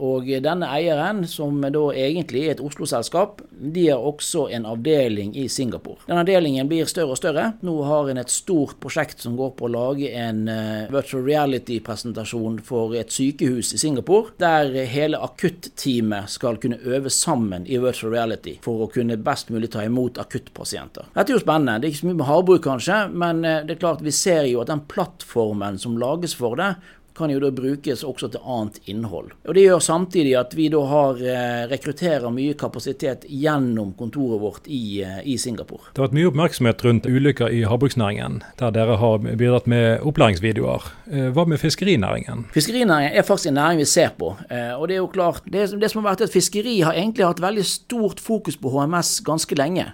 Og 0.02 0.26
denne 0.42 0.68
eieren, 0.74 1.22
som 1.28 1.60
da 1.62 1.82
egentlig 1.96 2.44
er 2.46 2.56
et 2.56 2.62
Oslo-selskap, 2.64 3.42
de 3.50 3.88
har 3.88 4.02
også 4.04 4.46
en 4.54 4.66
avdeling 4.68 5.34
i 5.38 5.46
Singapore. 5.52 6.02
Den 6.08 6.20
avdelingen 6.20 6.68
blir 6.70 6.88
større 6.90 7.14
og 7.14 7.20
større. 7.20 7.52
Nå 7.66 7.76
har 7.86 8.10
en 8.10 8.20
et 8.20 8.32
stort 8.32 8.78
prosjekt 8.82 9.22
som 9.22 9.36
går 9.38 9.54
på 9.58 9.66
å 9.68 9.72
lage 9.72 10.10
en 10.18 10.44
virtual 10.92 11.24
reality-presentasjon 11.26 12.60
for 12.66 12.96
et 12.98 13.12
sykehus 13.14 13.74
i 13.76 13.80
Singapore. 13.80 14.34
der 14.38 14.87
hele 14.90 15.20
akutteamet 15.22 16.30
skal 16.32 16.58
kunne 16.62 16.80
øve 16.82 17.10
sammen 17.12 17.66
i 17.66 17.78
virtual 17.80 18.12
reality 18.14 18.56
for 18.64 18.84
å 18.84 18.90
kunne 18.92 19.18
best 19.22 19.52
mulig 19.54 19.70
ta 19.74 19.84
imot 19.86 20.20
akuttpasienter. 20.22 21.10
Dette 21.14 21.32
er 21.32 21.38
jo 21.38 21.42
spennende. 21.44 21.78
Det 21.78 21.88
er 21.88 21.94
ikke 21.94 22.02
så 22.02 22.10
mye 22.10 22.20
med 22.20 22.30
havbruk, 22.30 22.62
kanskje, 22.66 23.00
men 23.24 23.44
eh, 23.44 23.60
det 23.66 23.76
er 23.76 23.82
klart 23.84 24.04
vi 24.04 24.14
ser 24.14 24.48
jo 24.50 24.62
at 24.62 24.72
den 24.72 24.84
plattformen 24.90 25.80
som 25.80 25.98
lages 26.00 26.36
for 26.38 26.58
det, 26.58 26.74
kan 27.18 27.30
jo 27.32 27.40
da 27.42 27.50
brukes 27.54 28.04
også 28.06 28.30
til 28.32 28.44
annet 28.46 28.78
innhold. 28.90 29.32
Og 29.48 29.54
Det 29.54 29.64
gjør 29.64 29.82
samtidig 29.82 30.34
at 30.38 30.54
vi 30.56 30.68
da 30.72 30.82
har 30.86 31.22
eh, 31.22 31.64
rekrutterer 31.70 32.30
mye 32.34 32.54
kapasitet 32.58 33.26
gjennom 33.28 33.94
kontoret 33.98 34.40
vårt 34.42 34.68
i, 34.70 35.00
eh, 35.02 35.20
i, 35.24 35.38
Singapore. 35.38 35.90
Det 35.92 36.02
har 36.02 36.08
vært 36.08 36.18
mye 36.18 36.30
oppmerksomhet 36.30 36.84
rundt 36.86 37.08
ulykker 37.08 37.54
i 37.54 37.64
havbruksnæringen, 37.68 38.42
der 38.60 38.74
dere 38.74 38.98
har 39.00 39.18
bidratt 39.24 39.66
med 39.70 40.04
opplæringsvideoer. 40.06 40.88
Eh, 41.10 41.28
hva 41.34 41.46
med 41.48 41.60
fiskerinæringen? 41.62 42.46
Fiskerinæringen 42.54 43.18
er 43.18 43.26
faktisk 43.26 43.50
en 43.50 43.58
næring 43.58 43.82
vi 43.82 43.88
ser 43.88 44.14
på. 44.18 44.34
Og 44.78 44.88
det 44.88 44.94
er 44.96 45.02
jo 45.02 45.10
klart, 45.10 45.42
det, 45.46 45.68
det 45.80 45.90
som 45.90 46.02
har 46.02 46.12
vært 46.12 46.26
at 46.26 46.32
Fiskeri 46.32 46.80
har 46.84 46.96
egentlig 46.96 47.26
hatt 47.26 47.40
veldig 47.42 47.64
stort 47.66 48.20
fokus 48.20 48.56
på 48.60 48.70
HMS 48.72 49.20
ganske 49.26 49.54
lenge. 49.58 49.84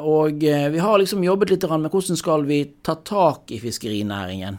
Og 0.00 0.42
vi 0.42 0.82
har 0.82 0.98
liksom 0.98 1.24
jobbet 1.24 1.52
litt 1.52 1.66
med 1.68 1.90
hvordan 1.92 2.18
skal 2.18 2.44
vi 2.48 2.60
ta 2.84 2.96
tak 2.96 3.52
i 3.54 3.58
fiskerinæringen. 3.62 4.58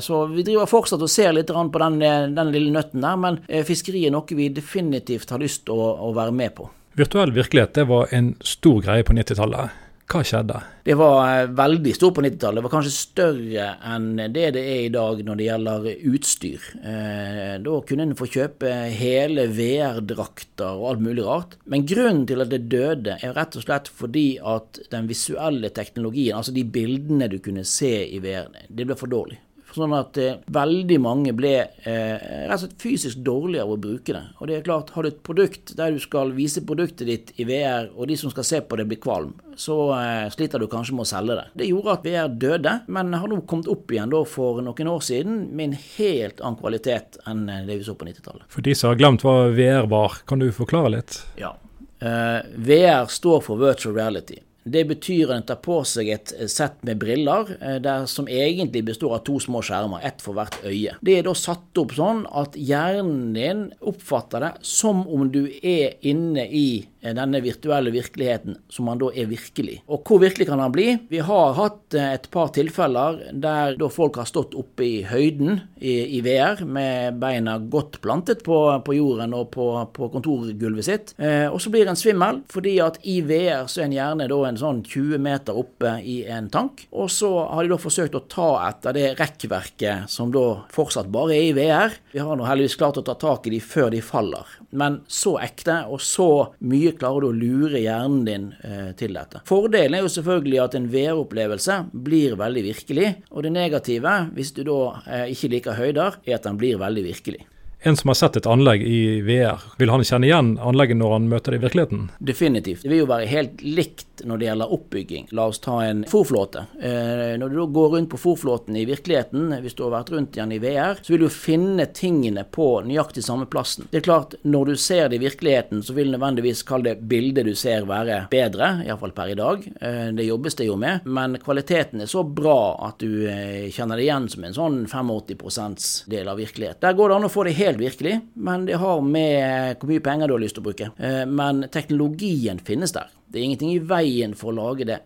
Så 0.00 0.22
vi 0.32 0.44
driver 0.46 0.70
fortsatt 0.70 1.02
og 1.02 1.10
ser 1.10 1.34
litt 1.36 1.50
på 1.68 1.82
den, 1.82 2.00
den 2.36 2.52
lille 2.54 2.72
nøtten 2.72 3.04
der, 3.04 3.20
men 3.20 3.38
eh, 3.46 3.66
fiskeri 3.68 4.06
er 4.08 4.16
noe 4.16 4.38
vi 4.38 4.48
definitivt 4.56 5.30
har 5.34 5.42
lyst 5.42 5.66
til 5.68 5.76
å, 5.76 5.92
å 6.08 6.14
være 6.16 6.32
med 6.32 6.56
på. 6.56 6.70
Virtuell 6.98 7.30
virkelighet 7.36 7.76
det 7.76 7.86
var 7.86 8.10
en 8.16 8.34
stor 8.42 8.80
greie 8.82 9.06
på 9.06 9.14
90-tallet. 9.14 9.78
Hva 10.10 10.24
skjedde? 10.26 10.56
Det 10.82 10.96
var 10.98 11.20
eh, 11.22 11.50
veldig 11.54 11.92
stort 11.94 12.16
på 12.16 12.22
90-tallet. 12.24 12.58
Det 12.58 12.64
var 12.64 12.72
kanskje 12.72 12.94
større 12.96 13.66
enn 13.92 14.08
det 14.34 14.48
det 14.56 14.62
er 14.66 14.80
i 14.88 14.92
dag 14.92 15.20
når 15.26 15.38
det 15.38 15.46
gjelder 15.46 15.86
utstyr. 16.10 16.64
Eh, 16.82 17.52
da 17.62 17.76
kunne 17.86 18.06
en 18.08 18.16
få 18.18 18.26
kjøpe 18.32 18.72
hele 18.90 19.46
VR-drakter 19.54 20.80
og 20.80 20.88
alt 20.90 21.04
mulig 21.04 21.26
rart. 21.28 21.54
Men 21.70 21.86
grunnen 21.86 22.24
til 22.26 22.42
at 22.42 22.50
det 22.50 22.64
døde, 22.72 23.20
er 23.22 23.36
rett 23.38 23.54
og 23.60 23.66
slett 23.68 23.92
fordi 24.00 24.26
at 24.42 24.82
den 24.90 25.06
visuelle 25.10 25.70
teknologien, 25.76 26.40
altså 26.40 26.56
de 26.56 26.66
bildene 26.66 27.30
du 27.30 27.38
kunne 27.44 27.62
se 27.68 27.92
i 28.10 28.18
VR, 28.24 28.50
det 28.66 28.88
ble 28.88 28.98
for 28.98 29.12
dårlig. 29.12 29.38
Sånn 29.74 29.94
at 29.94 30.18
eh, 30.18 30.40
veldig 30.50 30.98
mange 31.02 31.34
ble 31.36 31.52
eh, 31.60 32.16
rett 32.48 32.56
og 32.56 32.64
slett 32.64 32.82
fysisk 32.82 33.20
dårlige 33.26 33.62
av 33.64 33.74
å 33.74 33.78
bruke 33.80 34.14
det. 34.16 34.22
Og 34.40 34.50
det 34.50 34.58
er 34.58 34.66
klart, 34.66 34.90
har 34.94 35.06
du 35.06 35.10
et 35.12 35.22
produkt 35.26 35.74
der 35.78 35.94
du 35.94 36.00
skal 36.02 36.34
vise 36.36 36.64
produktet 36.66 37.06
ditt 37.06 37.32
i 37.40 37.46
VR, 37.48 37.90
og 37.94 38.10
de 38.10 38.18
som 38.18 38.32
skal 38.34 38.46
se 38.46 38.60
på 38.66 38.80
det 38.80 38.88
blir 38.90 39.00
kvalm, 39.02 39.34
så 39.60 39.76
eh, 39.96 40.26
sliter 40.32 40.62
du 40.62 40.66
kanskje 40.70 40.96
med 40.96 41.06
å 41.06 41.10
selge 41.10 41.38
det. 41.38 41.46
Det 41.62 41.70
gjorde 41.70 41.96
at 41.96 42.06
VR 42.06 42.34
døde, 42.42 42.74
men 42.90 43.14
har 43.14 43.30
nå 43.30 43.42
kommet 43.50 43.70
opp 43.70 43.92
igjen 43.92 44.12
da 44.12 44.22
for 44.28 44.62
noen 44.64 44.92
år 44.92 45.02
siden 45.04 45.40
med 45.54 45.70
en 45.70 45.80
helt 45.96 46.42
annen 46.42 46.60
kvalitet 46.60 47.20
enn 47.30 47.46
eh, 47.48 47.64
det 47.68 47.80
vi 47.80 47.88
så 47.88 47.96
på 47.98 48.08
90-tallet. 48.08 48.46
For 48.50 48.66
de 48.66 48.76
som 48.76 48.92
har 48.92 49.00
glemt 49.00 49.26
hva 49.26 49.36
VR 49.54 49.90
var, 49.90 50.22
kan 50.26 50.42
du 50.42 50.50
forklare 50.54 50.94
litt? 50.96 51.20
Ja. 51.40 51.54
Eh, 52.00 52.40
VR 52.56 53.10
står 53.12 53.42
for 53.44 53.60
virtual 53.60 53.98
reality. 53.98 54.40
Det 54.64 54.84
betyr 54.90 55.30
at 55.30 55.36
en 55.36 55.46
tar 55.48 55.60
på 55.64 55.80
seg 55.88 56.10
et 56.12 56.34
sett 56.52 56.82
med 56.86 57.00
briller 57.00 57.54
eh, 57.60 57.78
der, 57.82 58.06
som 58.10 58.28
egentlig 58.28 58.84
består 58.90 59.16
av 59.16 59.24
to 59.24 59.38
små 59.40 59.62
skjermer, 59.64 60.04
ett 60.04 60.20
for 60.24 60.36
hvert 60.36 60.60
øye. 60.66 60.96
Det 61.00 61.18
er 61.18 61.26
da 61.26 61.34
satt 61.38 61.80
opp 61.80 61.96
sånn 61.96 62.26
at 62.28 62.58
hjernen 62.58 63.32
din 63.36 63.66
oppfatter 63.80 64.44
det 64.44 64.54
som 64.66 65.06
om 65.08 65.30
du 65.32 65.46
er 65.62 65.96
inne 66.06 66.46
i 66.46 66.68
Eh, 66.80 66.89
denne 67.00 67.40
virtuelle 67.40 67.92
virkeligheten 67.94 68.58
som 68.68 68.88
han 68.90 69.00
da 69.00 69.10
er 69.14 69.28
virkelig. 69.30 69.80
Og 69.88 70.04
hvor 70.06 70.20
virkelig 70.22 70.48
kan 70.50 70.60
han 70.60 70.72
bli? 70.74 70.88
Vi 71.08 71.22
har 71.24 71.54
hatt 71.56 71.96
eh, 71.96 72.14
et 72.16 72.28
par 72.32 72.52
tilfeller 72.54 73.20
der 73.32 73.78
folk 73.90 74.20
har 74.20 74.28
stått 74.28 74.54
oppe 74.58 74.84
i 74.84 75.00
høyden 75.08 75.62
i, 75.80 76.18
i 76.18 76.20
VR 76.24 76.62
med 76.64 77.18
beina 77.22 77.56
godt 77.58 78.00
plantet 78.04 78.44
på, 78.46 78.58
på 78.84 78.96
jorden 78.96 79.34
og 79.36 79.50
på, 79.54 79.66
på 79.96 80.10
kontorgulvet 80.12 80.86
sitt. 80.86 81.14
Eh, 81.18 81.48
og 81.48 81.60
så 81.62 81.72
blir 81.72 81.88
en 81.90 81.98
svimmel 81.98 82.42
fordi 82.52 82.76
at 82.84 83.00
i 83.08 83.20
VR 83.26 83.66
så 83.70 83.82
er 83.82 83.88
en 83.88 83.96
gjerne 83.96 84.28
da 84.30 84.40
en 84.48 84.60
sånn 84.60 84.82
20 84.86 85.24
meter 85.24 85.56
oppe 85.56 85.96
i 86.04 86.20
en 86.28 86.50
tank. 86.52 86.86
Og 86.92 87.10
så 87.12 87.30
har 87.48 87.64
de 87.64 87.72
da 87.72 87.80
forsøkt 87.80 88.18
å 88.18 88.24
ta 88.30 88.50
etter 88.68 88.96
det 88.96 89.08
rekkverket 89.20 90.10
som 90.10 90.32
da 90.34 90.44
fortsatt 90.72 91.10
bare 91.12 91.36
er 91.38 91.48
i 91.48 91.56
VR. 91.56 91.96
Vi 92.12 92.22
har 92.22 92.36
nå 92.36 92.46
heldigvis 92.48 92.78
klart 92.80 93.00
å 93.00 93.06
ta 93.06 93.16
tak 93.18 93.48
i 93.48 93.54
de 93.56 93.62
før 93.64 93.90
de 93.94 94.02
faller. 94.04 94.56
Men 94.70 95.00
så 95.10 95.36
ekte 95.42 95.80
og 95.90 96.02
så 96.04 96.30
mye 96.60 96.89
mye 96.90 96.98
klarer 96.98 97.24
du 97.24 97.28
å 97.30 97.36
lure 97.36 97.80
hjernen 97.80 98.24
din 98.26 98.48
eh, 98.64 98.90
til 98.98 99.14
dette. 99.14 99.42
Fordelen 99.48 99.96
er 99.96 100.04
jo 100.04 100.12
selvfølgelig 100.12 100.60
at 100.64 100.76
en 100.78 100.88
VR-opplevelse 100.90 101.78
blir 101.92 102.36
veldig 102.40 102.64
virkelig, 102.66 103.14
og 103.30 103.44
det 103.44 103.54
negative, 103.54 104.16
hvis 104.34 104.52
du 104.56 104.64
da 104.66 104.80
eh, 105.06 105.30
ikke 105.34 105.52
liker 105.54 105.78
høyder, 105.78 106.20
er 106.26 106.38
at 106.38 106.46
den 106.46 106.58
blir 106.60 106.80
veldig 106.80 107.06
virkelig. 107.06 107.46
En 107.82 107.96
som 107.96 108.08
har 108.08 108.14
sett 108.14 108.36
et 108.36 108.46
anlegg 108.46 108.82
i 108.82 109.20
VR, 109.24 109.62
vil 109.78 109.88
han 109.88 110.04
kjenne 110.04 110.28
igjen 110.28 110.50
anlegget 110.60 110.98
når 111.00 111.14
han 111.14 111.28
møter 111.32 111.54
det 111.54 111.60
i 111.60 111.64
virkeligheten? 111.64 112.02
Definitivt. 112.18 112.82
Det 112.84 112.92
vil 112.92 113.06
jo 113.06 113.08
være 113.08 113.28
helt 113.30 113.62
likt 113.64 114.20
når 114.28 114.36
det 114.36 114.48
gjelder 114.50 114.72
oppbygging. 114.76 115.28
La 115.32 115.46
oss 115.48 115.62
ta 115.64 115.78
en 115.86 116.02
fòrflåte. 116.08 116.66
Eh, 116.76 117.38
når 117.40 117.48
du 117.48 117.56
da 117.56 117.64
går 117.72 117.88
rundt 117.94 118.10
på 118.12 118.20
fòrflåten 118.20 118.76
i 118.76 118.84
virkeligheten, 118.84 119.54
hvis 119.62 119.78
du 119.78 119.86
har 119.86 119.94
vært 119.94 120.12
rundt 120.12 120.36
igjen 120.36 120.52
i 120.52 120.58
VR, 120.60 121.00
så 121.00 121.14
vil 121.14 121.24
du 121.24 121.32
finne 121.32 121.86
tingene 121.96 122.44
på 122.44 122.66
nøyaktig 122.84 123.24
samme 123.24 123.48
plassen. 123.48 123.88
Det 123.88 124.02
er 124.02 124.04
klart, 124.04 124.36
når 124.42 124.72
du 124.72 124.74
ser 124.76 125.08
det 125.08 125.16
i 125.16 125.24
virkeligheten, 125.24 125.80
så 125.80 125.96
vil 125.96 126.12
nødvendigvis 126.12 126.60
kall 126.68 126.84
det 126.84 126.98
bildet 127.00 127.48
du 127.48 127.54
ser 127.56 127.88
være 127.88 128.26
bedre, 128.28 128.70
iallfall 128.84 129.16
per 129.16 129.32
i 129.32 129.38
dag. 129.40 129.64
Eh, 129.80 130.12
det 130.20 130.28
jobbes 130.28 130.60
det 130.60 130.68
jo 130.68 130.76
med, 130.80 131.08
men 131.08 131.38
kvaliteten 131.40 132.04
er 132.04 132.12
så 132.12 132.26
bra 132.28 132.60
at 132.90 133.00
du 133.00 133.24
eh, 133.24 133.72
kjenner 133.72 133.96
det 133.96 134.04
igjen 134.04 134.28
som 134.28 134.44
en 134.44 134.58
sånn 134.60 134.78
85% 134.84 135.90
del 136.12 136.28
av 136.28 136.36
virkelighet. 136.40 136.82
Der 136.84 136.96
går 136.98 137.08
det 137.08 137.20
an 137.20 137.30
å 137.30 137.32
få 137.32 137.48
det 137.48 137.56
helt 137.56 137.69
helt 137.70 137.80
virkelig, 137.80 138.18
men 138.34 138.66
det 138.68 138.78
har 138.82 139.00
med 139.04 139.80
hvor 139.80 139.90
mye 139.90 140.04
penger 140.04 140.28
du 140.28 140.36
har 140.36 140.42
lyst 140.42 140.58
til 140.58 140.64
å 140.64 140.68
bruke. 140.68 140.90
Eh, 140.98 141.24
men 141.26 141.64
teknologien 141.72 142.60
finnes 142.66 142.94
der. 142.96 143.10
Det 143.30 143.40
er 143.40 143.46
ingenting 143.46 143.74
i 143.74 143.82
veien 143.82 144.34
for 144.38 144.50
å 144.50 144.58
lage 144.58 144.88
det 144.88 145.00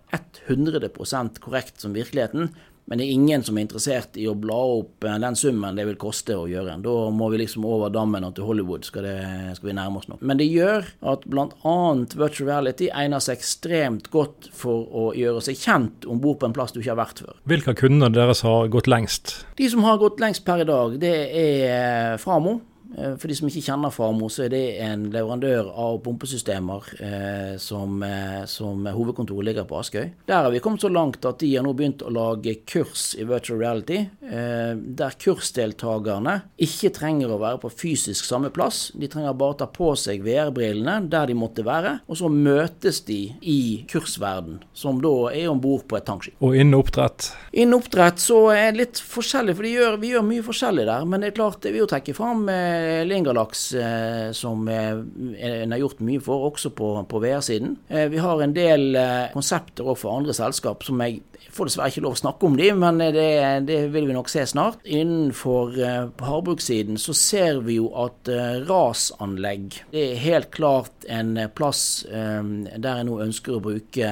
100% 0.49 1.41
korrekt 1.45 1.83
som 1.85 1.97
virkeligheten, 1.97 2.51
men 2.85 3.01
det 3.01 3.07
er 3.07 3.15
ingen 3.17 3.45
som 3.45 3.57
er 3.57 3.65
interessert 3.65 4.19
i 4.21 4.27
å 4.29 4.35
bla 4.37 4.57
opp 4.77 5.07
eh, 5.07 5.17
den 5.23 5.37
summen 5.39 5.79
det 5.79 5.87
vil 5.89 5.97
koste 6.01 6.37
å 6.37 6.45
gjøre. 6.51 6.77
Da 6.85 6.97
må 7.15 7.31
vi 7.33 7.41
liksom 7.41 7.65
over 7.69 7.93
dammen 7.93 8.27
og 8.27 8.35
til 8.37 8.49
Hollywood 8.49 8.85
skal, 8.85 9.07
det, 9.09 9.55
skal 9.57 9.71
vi 9.71 9.77
nærme 9.79 10.03
oss 10.03 10.11
nå. 10.11 10.19
Men 10.21 10.41
det 10.41 10.51
gjør 10.51 10.91
at 11.15 11.25
bl.a. 11.31 11.79
virtual 12.13 12.51
reality 12.51 12.91
egner 12.93 13.25
seg 13.25 13.41
ekstremt 13.41 14.11
godt 14.13 14.51
for 14.57 14.85
å 14.85 15.07
gjøre 15.17 15.41
seg 15.47 15.61
kjent 15.63 16.09
om 16.11 16.21
bord 16.21 16.43
på 16.43 16.51
en 16.51 16.57
plass 16.57 16.77
du 16.77 16.83
ikke 16.83 16.93
har 16.93 17.01
vært 17.01 17.25
før. 17.25 17.41
Hvilke 17.49 17.77
kunder 17.79 18.13
deres 18.13 18.45
har 18.45 18.69
gått 18.73 18.91
lengst? 18.91 19.39
De 19.57 19.71
som 19.73 19.85
har 19.87 20.01
gått 20.03 20.21
lengst 20.21 20.45
per 20.45 20.65
i 20.65 20.69
dag, 20.69 21.01
det 21.01 21.17
er 21.41 22.21
Framo. 22.21 22.59
Eh, 22.99 23.15
for 23.19 23.31
de 23.31 23.37
som 23.39 23.49
ikke 23.49 23.65
kjenner 23.65 23.93
Farmo, 23.95 24.29
så 24.33 24.47
er 24.47 24.53
det 24.55 24.63
en 24.85 25.07
leverandør 25.13 25.71
av 25.71 25.99
pumpesystemer 26.05 26.91
eh, 26.99 27.55
som, 27.63 28.03
eh, 28.07 28.45
som, 28.51 28.87
hovedkontoret 28.95 29.49
ligger 29.49 29.69
på 29.69 29.79
Askøy. 29.81 30.11
Der 30.29 30.47
har 30.47 30.53
vi 30.55 30.63
kommet 30.65 30.85
så 30.85 30.91
langt 30.93 31.25
at 31.27 31.41
de 31.43 31.51
har 31.55 31.65
nå 31.67 31.75
begynt 31.77 32.05
å 32.05 32.13
lage 32.15 32.57
kurs 32.69 33.13
i 33.19 33.27
virtual 33.29 33.61
reality, 33.63 34.01
eh, 34.25 34.75
der 34.75 35.19
kursdeltakerne 35.21 36.37
ikke 36.65 36.93
trenger 36.95 37.35
å 37.35 37.41
være 37.43 37.63
på 37.65 37.73
fysisk 37.73 38.29
samme 38.29 38.53
plass. 38.55 38.89
De 38.95 39.09
trenger 39.11 39.37
bare 39.39 39.59
ta 39.63 39.69
på 39.71 39.93
seg 39.99 40.25
VR-brillene 40.25 41.09
der 41.11 41.31
de 41.31 41.39
måtte 41.39 41.67
være, 41.67 41.99
og 42.09 42.21
så 42.21 42.31
møtes 42.31 43.03
de 43.09 43.21
i 43.41 43.61
kursverden, 43.91 44.61
som 44.77 45.01
da 45.03 45.15
er 45.33 45.51
om 45.51 45.61
bord 45.63 45.87
på 45.91 45.99
et 45.99 46.07
tankskip. 46.09 46.39
Og 46.45 46.57
innen 46.59 46.79
oppdrett? 46.79 47.31
Innen 47.53 47.79
oppdrett 47.79 48.23
så 48.23 48.41
er 48.55 48.73
det 48.73 48.83
litt 48.83 49.03
forskjellig, 49.03 49.57
for 49.59 49.69
gjør, 49.69 49.99
vi 50.03 50.13
gjør 50.15 50.27
mye 50.27 50.45
forskjellig 50.45 50.87
der. 50.89 51.07
Men 51.09 51.23
det 51.23 51.33
er 51.33 51.39
klart, 51.39 51.65
vi 51.65 51.75
vil 51.75 51.85
jo 51.85 51.91
trekke 51.91 52.15
fram 52.17 52.47
eh, 52.53 52.84
Lingalax 53.05 53.73
eh, 53.75 54.33
som 54.33 54.69
en 54.69 55.73
har 55.73 55.79
gjort 55.79 56.01
mye 56.05 56.23
for, 56.23 56.49
også 56.51 56.73
på, 56.77 56.91
på 57.09 57.21
VR-siden. 57.23 57.77
Eh, 57.89 58.09
vi 58.13 58.19
har 58.23 58.43
en 58.43 58.55
del 58.57 58.97
eh, 58.99 59.31
konsepter 59.35 59.87
òg 59.87 59.99
for 60.01 60.17
andre 60.19 60.35
selskap 60.37 60.85
som 60.87 61.01
jeg 61.05 61.23
får 61.55 61.69
dessverre 61.69 61.93
ikke 61.93 62.03
lov 62.03 62.17
å 62.17 62.19
snakke 62.19 62.49
om 62.49 62.57
de, 62.59 62.69
men 62.75 62.99
det, 63.15 63.29
det 63.69 63.79
vil 63.95 64.09
vi 64.09 64.15
nok 64.17 64.31
se 64.33 64.43
snart. 64.49 64.81
Innenfor 64.83 65.77
på 66.19 66.27
havbrukssiden 66.27 66.99
så 66.99 67.15
ser 67.15 67.61
vi 67.63 67.77
jo 67.77 67.91
at 68.01 68.27
rasanlegg 68.67 69.77
det 69.93 70.03
er 70.03 70.23
helt 70.25 70.49
klart 70.55 71.07
en 71.07 71.37
plass 71.55 72.03
der 72.09 72.89
jeg 72.89 73.07
nå 73.07 73.21
ønsker 73.23 73.55
å 73.55 73.63
bruke 73.63 74.11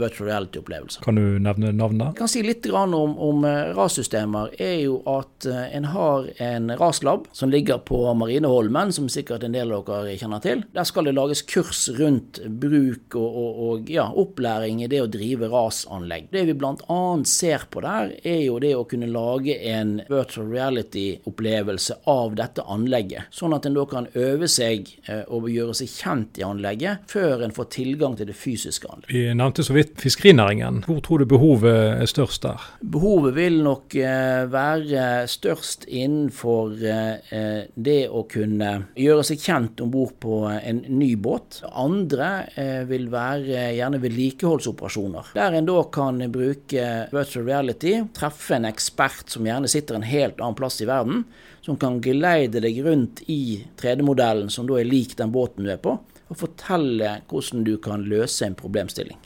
virtual 0.00 0.30
reality-opplevelser. 0.30 1.04
Kan 1.04 1.20
du 1.20 1.36
nevne 1.44 1.74
navnet? 1.76 2.14
Jeg 2.14 2.20
kan 2.22 2.32
si 2.32 2.44
litt 2.46 2.70
om, 2.72 3.18
om 3.26 3.44
rassystemer. 3.76 4.54
er 4.56 4.78
jo 4.86 5.02
at 5.10 5.48
en 5.50 5.90
har 5.92 6.30
en 6.48 6.72
raslab 6.80 7.28
som 7.36 7.52
ligger 7.52 7.82
på 7.84 8.06
Marineholmen, 8.16 8.92
som 8.94 9.08
sikkert 9.12 9.44
en 9.46 9.56
del 9.56 9.72
av 9.74 9.84
dere 9.88 10.16
kjenner 10.18 10.42
til. 10.44 10.64
Der 10.74 10.86
skal 10.88 11.08
det 11.08 11.16
lages 11.16 11.42
kurs 11.48 11.86
rundt 11.98 12.40
bruk 12.48 13.16
og, 13.18 13.28
og, 13.28 13.60
og 13.68 13.92
ja, 13.92 14.08
opplæring 14.08 14.82
i 14.84 14.90
det 14.90 15.02
å 15.04 15.10
drive 15.10 15.50
rasanlegg. 15.52 16.28
Det 16.32 16.44
vi 16.48 16.56
bl.a. 16.58 17.00
ser 17.28 17.66
på 17.72 17.82
der, 17.84 18.14
er 18.22 18.42
jo 18.44 18.58
det 18.62 18.74
å 18.76 18.86
kunne 18.88 19.10
lage 19.10 19.58
en 19.70 19.98
virtual 20.08 20.50
reality-opplevelse 20.52 22.00
av 22.10 22.36
dette 22.38 22.64
anlegget. 22.68 23.32
Sånn 23.34 23.56
at 23.56 23.66
en 23.68 23.76
da 23.78 23.84
kan 23.88 24.08
øve 24.18 24.48
seg 24.50 24.88
eh, 25.08 25.24
og 25.26 25.48
gjøre 25.52 25.76
seg 25.78 25.92
kjent 25.92 26.40
i 26.40 26.46
anlegget 26.46 27.08
før 27.10 27.44
en 27.46 27.54
får 27.54 27.70
tilgang 27.74 28.16
til 28.18 28.30
det 28.30 28.36
fysiske 28.38 28.88
anlegget. 28.90 29.14
Vi 29.14 29.38
nevnte 29.38 29.64
så 29.66 29.76
vidt 29.76 29.96
fiskerinæringen. 30.02 30.82
Hvor 30.88 31.00
tror 31.04 31.22
du 31.22 31.28
behovet 31.30 32.02
er 32.02 32.10
størst 32.10 32.44
der? 32.46 32.64
Behovet 32.82 33.36
vil 33.38 33.60
nok 33.64 33.96
eh, 33.98 34.44
være 34.52 35.26
størst 35.30 35.86
innenfor 35.88 36.76
eh, 36.78 37.66
det 37.74 37.87
det 37.88 37.98
å 38.12 38.22
kunne 38.30 38.70
gjøre 38.98 39.24
seg 39.26 39.42
kjent 39.42 39.82
om 39.84 39.90
bord 39.92 40.14
på 40.22 40.40
en 40.52 40.82
ny 40.92 41.10
båt. 41.20 41.62
Andre 41.72 42.30
eh, 42.54 42.82
vil 42.88 43.08
være 43.12 43.68
gjerne 43.76 44.00
vedlikeholdsoperasjoner, 44.02 45.32
der 45.38 45.58
en 45.58 45.68
da 45.68 45.78
kan 45.92 46.20
bruke 46.32 46.88
virtual 47.14 47.48
reality, 47.48 47.96
treffe 48.16 48.58
en 48.58 48.68
ekspert 48.68 49.32
som 49.32 49.48
gjerne 49.48 49.70
sitter 49.70 49.98
en 49.98 50.08
helt 50.08 50.40
annen 50.40 50.58
plass 50.58 50.80
i 50.84 50.88
verden, 50.88 51.24
som 51.64 51.76
kan 51.80 52.00
geleide 52.04 52.62
deg 52.64 52.80
rundt 52.86 53.24
i 53.28 53.64
3D-modellen 53.80 54.52
som 54.52 54.68
da 54.68 54.78
er 54.80 54.88
lik 54.88 55.16
den 55.18 55.32
båten 55.34 55.66
du 55.66 55.72
er 55.74 55.82
på, 55.82 55.98
og 56.28 56.36
fortelle 56.36 57.18
hvordan 57.28 57.64
du 57.66 57.76
kan 57.82 58.04
løse 58.08 58.46
en 58.46 58.58
problemstilling. 58.58 59.18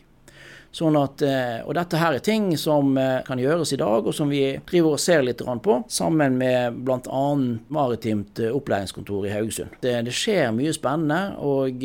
Sånn 0.73 0.97
at, 0.97 1.21
eh, 1.21 1.61
og 1.69 1.75
dette 1.77 1.99
her 2.01 2.17
er 2.17 2.23
ting 2.25 2.47
som 2.57 2.97
eh, 2.97 3.21
kan 3.27 3.41
gjøres 3.41 3.75
i 3.75 3.79
dag, 3.81 4.07
og 4.09 4.15
som 4.17 4.31
vi 4.33 4.41
driver 4.71 4.97
og 4.97 5.03
ser 5.03 5.21
litt 5.27 5.43
på, 5.43 5.75
sammen 5.93 6.39
med 6.41 6.79
bl.a. 6.87 7.25
Maritimt 7.77 8.41
eh, 8.41 8.55
opplæringskontor 8.57 9.27
i 9.29 9.35
Haugesund. 9.35 9.77
Det, 9.85 9.99
det, 10.07 10.15
skjer 10.17 10.49
mye 10.57 10.73
spennende, 10.73 11.37
og 11.43 11.83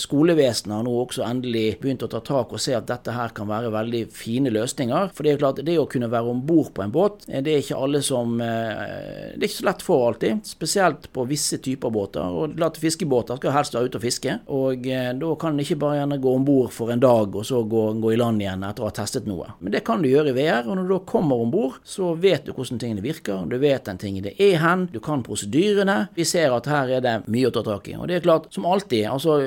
skolevesenet 0.00 0.74
har 0.74 0.84
nå 0.84 0.92
også 0.98 1.24
endelig 1.24 1.78
begynt 1.80 2.04
å 2.04 2.10
ta 2.10 2.20
tak 2.24 2.52
og 2.52 2.60
se 2.60 2.74
at 2.76 2.88
dette 2.88 3.14
her 3.14 3.32
kan 3.36 3.48
være 3.48 3.70
veldig 3.72 4.02
fine 4.12 4.52
løsninger. 4.52 5.12
For 5.14 5.24
det 5.24 5.32
er 5.32 5.38
jo 5.38 5.42
klart, 5.44 5.62
det 5.64 5.78
å 5.80 5.88
kunne 5.88 6.10
være 6.12 6.32
om 6.32 6.42
bord 6.44 6.72
på 6.76 6.84
en 6.84 6.92
båt, 6.92 7.24
det 7.28 7.54
er 7.54 7.62
ikke 7.62 7.78
alle 7.78 8.02
som 8.04 8.36
Det 8.38 9.38
er 9.38 9.46
ikke 9.46 9.60
så 9.60 9.68
lett 9.68 9.84
for 9.84 10.06
alltid, 10.08 10.42
spesielt 10.48 11.08
på 11.14 11.24
visse 11.30 11.60
typer 11.64 11.92
båter. 11.94 12.24
Og 12.28 12.56
klart 12.58 12.80
fiskebåter 12.80 13.40
skal 13.40 13.56
helst 13.56 13.76
være 13.76 13.88
ute 13.88 14.00
og 14.00 14.04
fiske, 14.04 14.36
og 14.52 14.88
da 14.88 15.32
kan 15.40 15.54
en 15.54 15.64
ikke 15.64 15.78
bare 15.80 16.00
gjerne 16.02 16.20
gå 16.22 16.34
om 16.40 16.46
bord 16.48 16.72
for 16.74 16.92
en 16.92 17.02
dag 17.02 17.36
og 17.38 17.46
så 17.46 17.62
gå, 17.68 17.86
gå 18.02 18.14
i 18.14 18.17
i 18.18 18.20
land 18.20 18.42
igjen 18.42 18.66
etter 18.66 18.84
å 18.84 18.90
ha 18.90 18.94
testet 18.94 19.28
noe. 19.28 19.52
Men 19.62 19.74
det 19.74 19.84
kan 19.86 20.02
du 20.02 20.10
gjøre 20.10 20.32
i 20.32 20.36
VR, 20.36 20.66
og 20.66 20.78
når 20.78 20.88
du 20.88 20.94
da 20.96 21.00
kommer 21.08 21.42
om 21.42 21.52
bord, 21.52 21.78
så 21.86 22.12
vet 22.18 22.46
du 22.46 22.52
hvordan 22.56 22.80
tingene 22.82 23.04
virker. 23.04 23.46
Du 23.48 23.58
vet 23.62 23.86
den 23.86 24.00
tingen 24.00 24.26
det 24.26 24.34
er 24.42 24.58
hen, 24.62 24.88
du 24.92 24.98
kan 25.04 25.22
prosedyrene. 25.26 25.98
Vi 26.16 26.26
ser 26.28 26.54
at 26.56 26.68
her 26.70 26.90
er 26.98 27.04
det 27.04 27.14
mye 27.30 27.50
å 27.50 27.54
ta 27.54 27.62
tak 27.66 27.88
i. 27.92 27.96
Og 27.98 28.08
det 28.10 28.18
er 28.18 28.26
klart, 28.26 28.50
som 28.54 28.66
alltid, 28.68 29.06
altså 29.10 29.38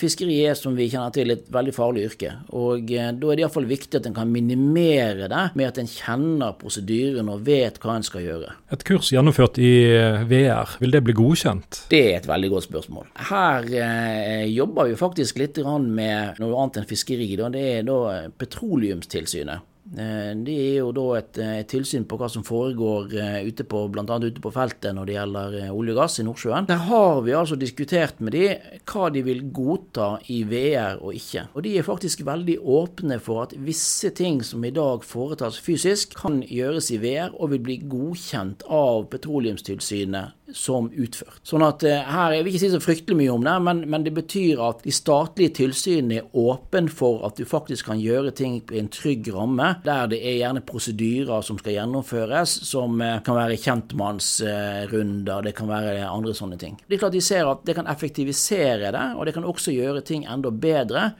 fiskeri 0.00 0.40
er 0.46 0.58
som 0.58 0.76
vi 0.76 0.88
kjenner 0.92 1.14
til 1.14 1.32
et 1.34 1.48
veldig 1.52 1.74
farlig 1.74 2.06
yrke. 2.10 2.34
Og 2.56 2.92
eh, 2.92 3.10
da 3.14 3.30
er 3.32 3.38
det 3.38 3.44
iallfall 3.44 3.68
viktig 3.68 4.00
at 4.00 4.08
en 4.08 4.16
kan 4.16 4.30
minimere 4.30 5.28
det 5.30 5.44
med 5.58 5.70
at 5.70 5.80
en 5.80 5.90
kjenner 5.90 6.56
prosedyrene 6.60 7.34
og 7.34 7.44
vet 7.46 7.80
hva 7.82 7.98
en 7.98 8.06
skal 8.06 8.24
gjøre. 8.24 8.54
Et 8.74 8.84
kurs 8.86 9.12
gjennomført 9.14 9.60
i 9.62 9.72
eh, 9.94 10.24
VR, 10.28 10.76
vil 10.82 10.94
det 10.94 11.02
bli 11.06 11.16
godkjent? 11.18 11.82
Det 11.92 12.02
er 12.12 12.20
et 12.20 12.28
veldig 12.28 12.52
godt 12.54 12.68
spørsmål. 12.68 13.08
Her 13.30 13.68
eh, 13.68 14.46
jobber 14.52 14.90
vi 14.90 14.98
faktisk 14.98 15.40
litt 15.40 15.58
med 15.58 16.38
noe 16.42 16.60
annet 16.62 16.82
enn 16.82 16.88
fiskeri. 16.88 17.30
Da. 17.38 17.48
Det 17.52 17.64
er 17.78 17.86
da 17.86 17.98
Petroleumstilsynet. 18.38 19.68
Eh, 19.96 20.34
det 20.44 20.54
er 20.54 20.74
jo 20.82 20.90
da 20.92 21.04
et, 21.16 21.38
et, 21.40 21.68
tilsyn 21.70 22.04
på 22.08 22.18
hva 22.20 22.28
som 22.28 22.44
foregår 22.44 23.14
eh, 23.16 23.38
ute 23.48 23.64
på, 23.64 23.86
bl.a. 23.88 24.18
ute 24.20 24.42
på 24.44 24.52
feltet 24.52 24.92
når 24.92 25.08
det 25.08 25.14
gjelder 25.14 25.56
eh, 25.62 25.70
olje 25.72 25.94
og 25.94 26.00
gass 26.02 26.18
i 26.20 26.26
Nordsjøen. 26.26 26.68
Der 26.68 26.82
har 26.90 27.22
vi 27.24 27.36
altså 27.36 27.56
diskutert 27.56 28.20
med 28.20 28.36
de 28.36 28.50
hva 28.88 29.08
de 29.14 29.22
vil 29.24 29.46
godta 29.54 30.10
i 30.34 30.42
VR 30.48 31.00
og 31.00 31.16
ikke. 31.16 31.46
Og 31.54 31.64
de 31.64 31.76
er 31.78 31.86
faktisk 31.86 32.26
veldig 32.28 32.58
åpne 32.60 33.20
for 33.24 33.46
at 33.46 33.56
visse 33.64 34.12
ting 34.16 34.42
som 34.44 34.64
i 34.66 34.74
dag 34.76 35.06
foretas 35.08 35.60
fysisk, 35.64 36.18
kan 36.18 36.42
gjøres 36.44 36.92
i 36.92 37.00
VR 37.00 37.32
og 37.32 37.54
vil 37.54 37.64
bli 37.64 37.80
godkjent 37.88 38.66
av 38.68 39.08
Petroleumstilsynet 39.12 40.36
som 40.54 40.88
utført. 40.90 41.40
Sånn 41.46 41.64
at 41.66 41.82
her, 41.84 42.32
Jeg 42.32 42.44
vil 42.44 42.52
ikke 42.52 42.62
si 42.62 42.70
så 42.72 42.80
fryktelig 42.82 43.16
mye 43.18 43.34
om 43.34 43.44
det, 43.44 43.54
men, 43.64 43.82
men 43.90 44.04
det 44.06 44.14
betyr 44.16 44.60
at 44.64 44.82
de 44.84 44.92
statlige 44.94 45.54
tilsynene 45.60 46.20
er 46.22 46.36
åpne 46.38 46.88
for 46.92 47.24
at 47.26 47.38
du 47.38 47.44
faktisk 47.48 47.90
kan 47.90 48.00
gjøre 48.00 48.32
ting 48.36 48.60
i 48.62 48.80
en 48.80 48.90
trygg 48.92 49.28
ramme 49.34 49.74
der 49.84 50.10
det 50.12 50.20
er 50.22 50.38
gjerne 50.40 50.64
prosedyrer 50.66 51.44
som 51.44 51.58
skal 51.60 51.76
gjennomføres, 51.76 52.54
som 52.68 53.00
eh, 53.04 53.18
kan 53.26 53.38
være 53.38 53.58
kjentmannsrunder, 53.60 55.48
det 55.48 55.54
kan 55.58 55.70
være 55.70 56.06
andre 56.08 56.36
sånne 56.36 56.60
ting. 56.60 56.78
Det 56.86 56.96
er 56.96 57.04
klart 57.04 57.16
De 57.18 57.24
ser 57.24 57.48
at 57.48 57.64
det 57.66 57.76
kan 57.78 57.90
effektivisere 57.90 58.92
det, 58.94 59.08
og 59.16 59.26
det 59.26 59.34
kan 59.36 59.48
også 59.48 59.74
gjøre 59.74 60.04
ting 60.06 60.26
enda 60.28 60.52
bedre. 60.52 61.10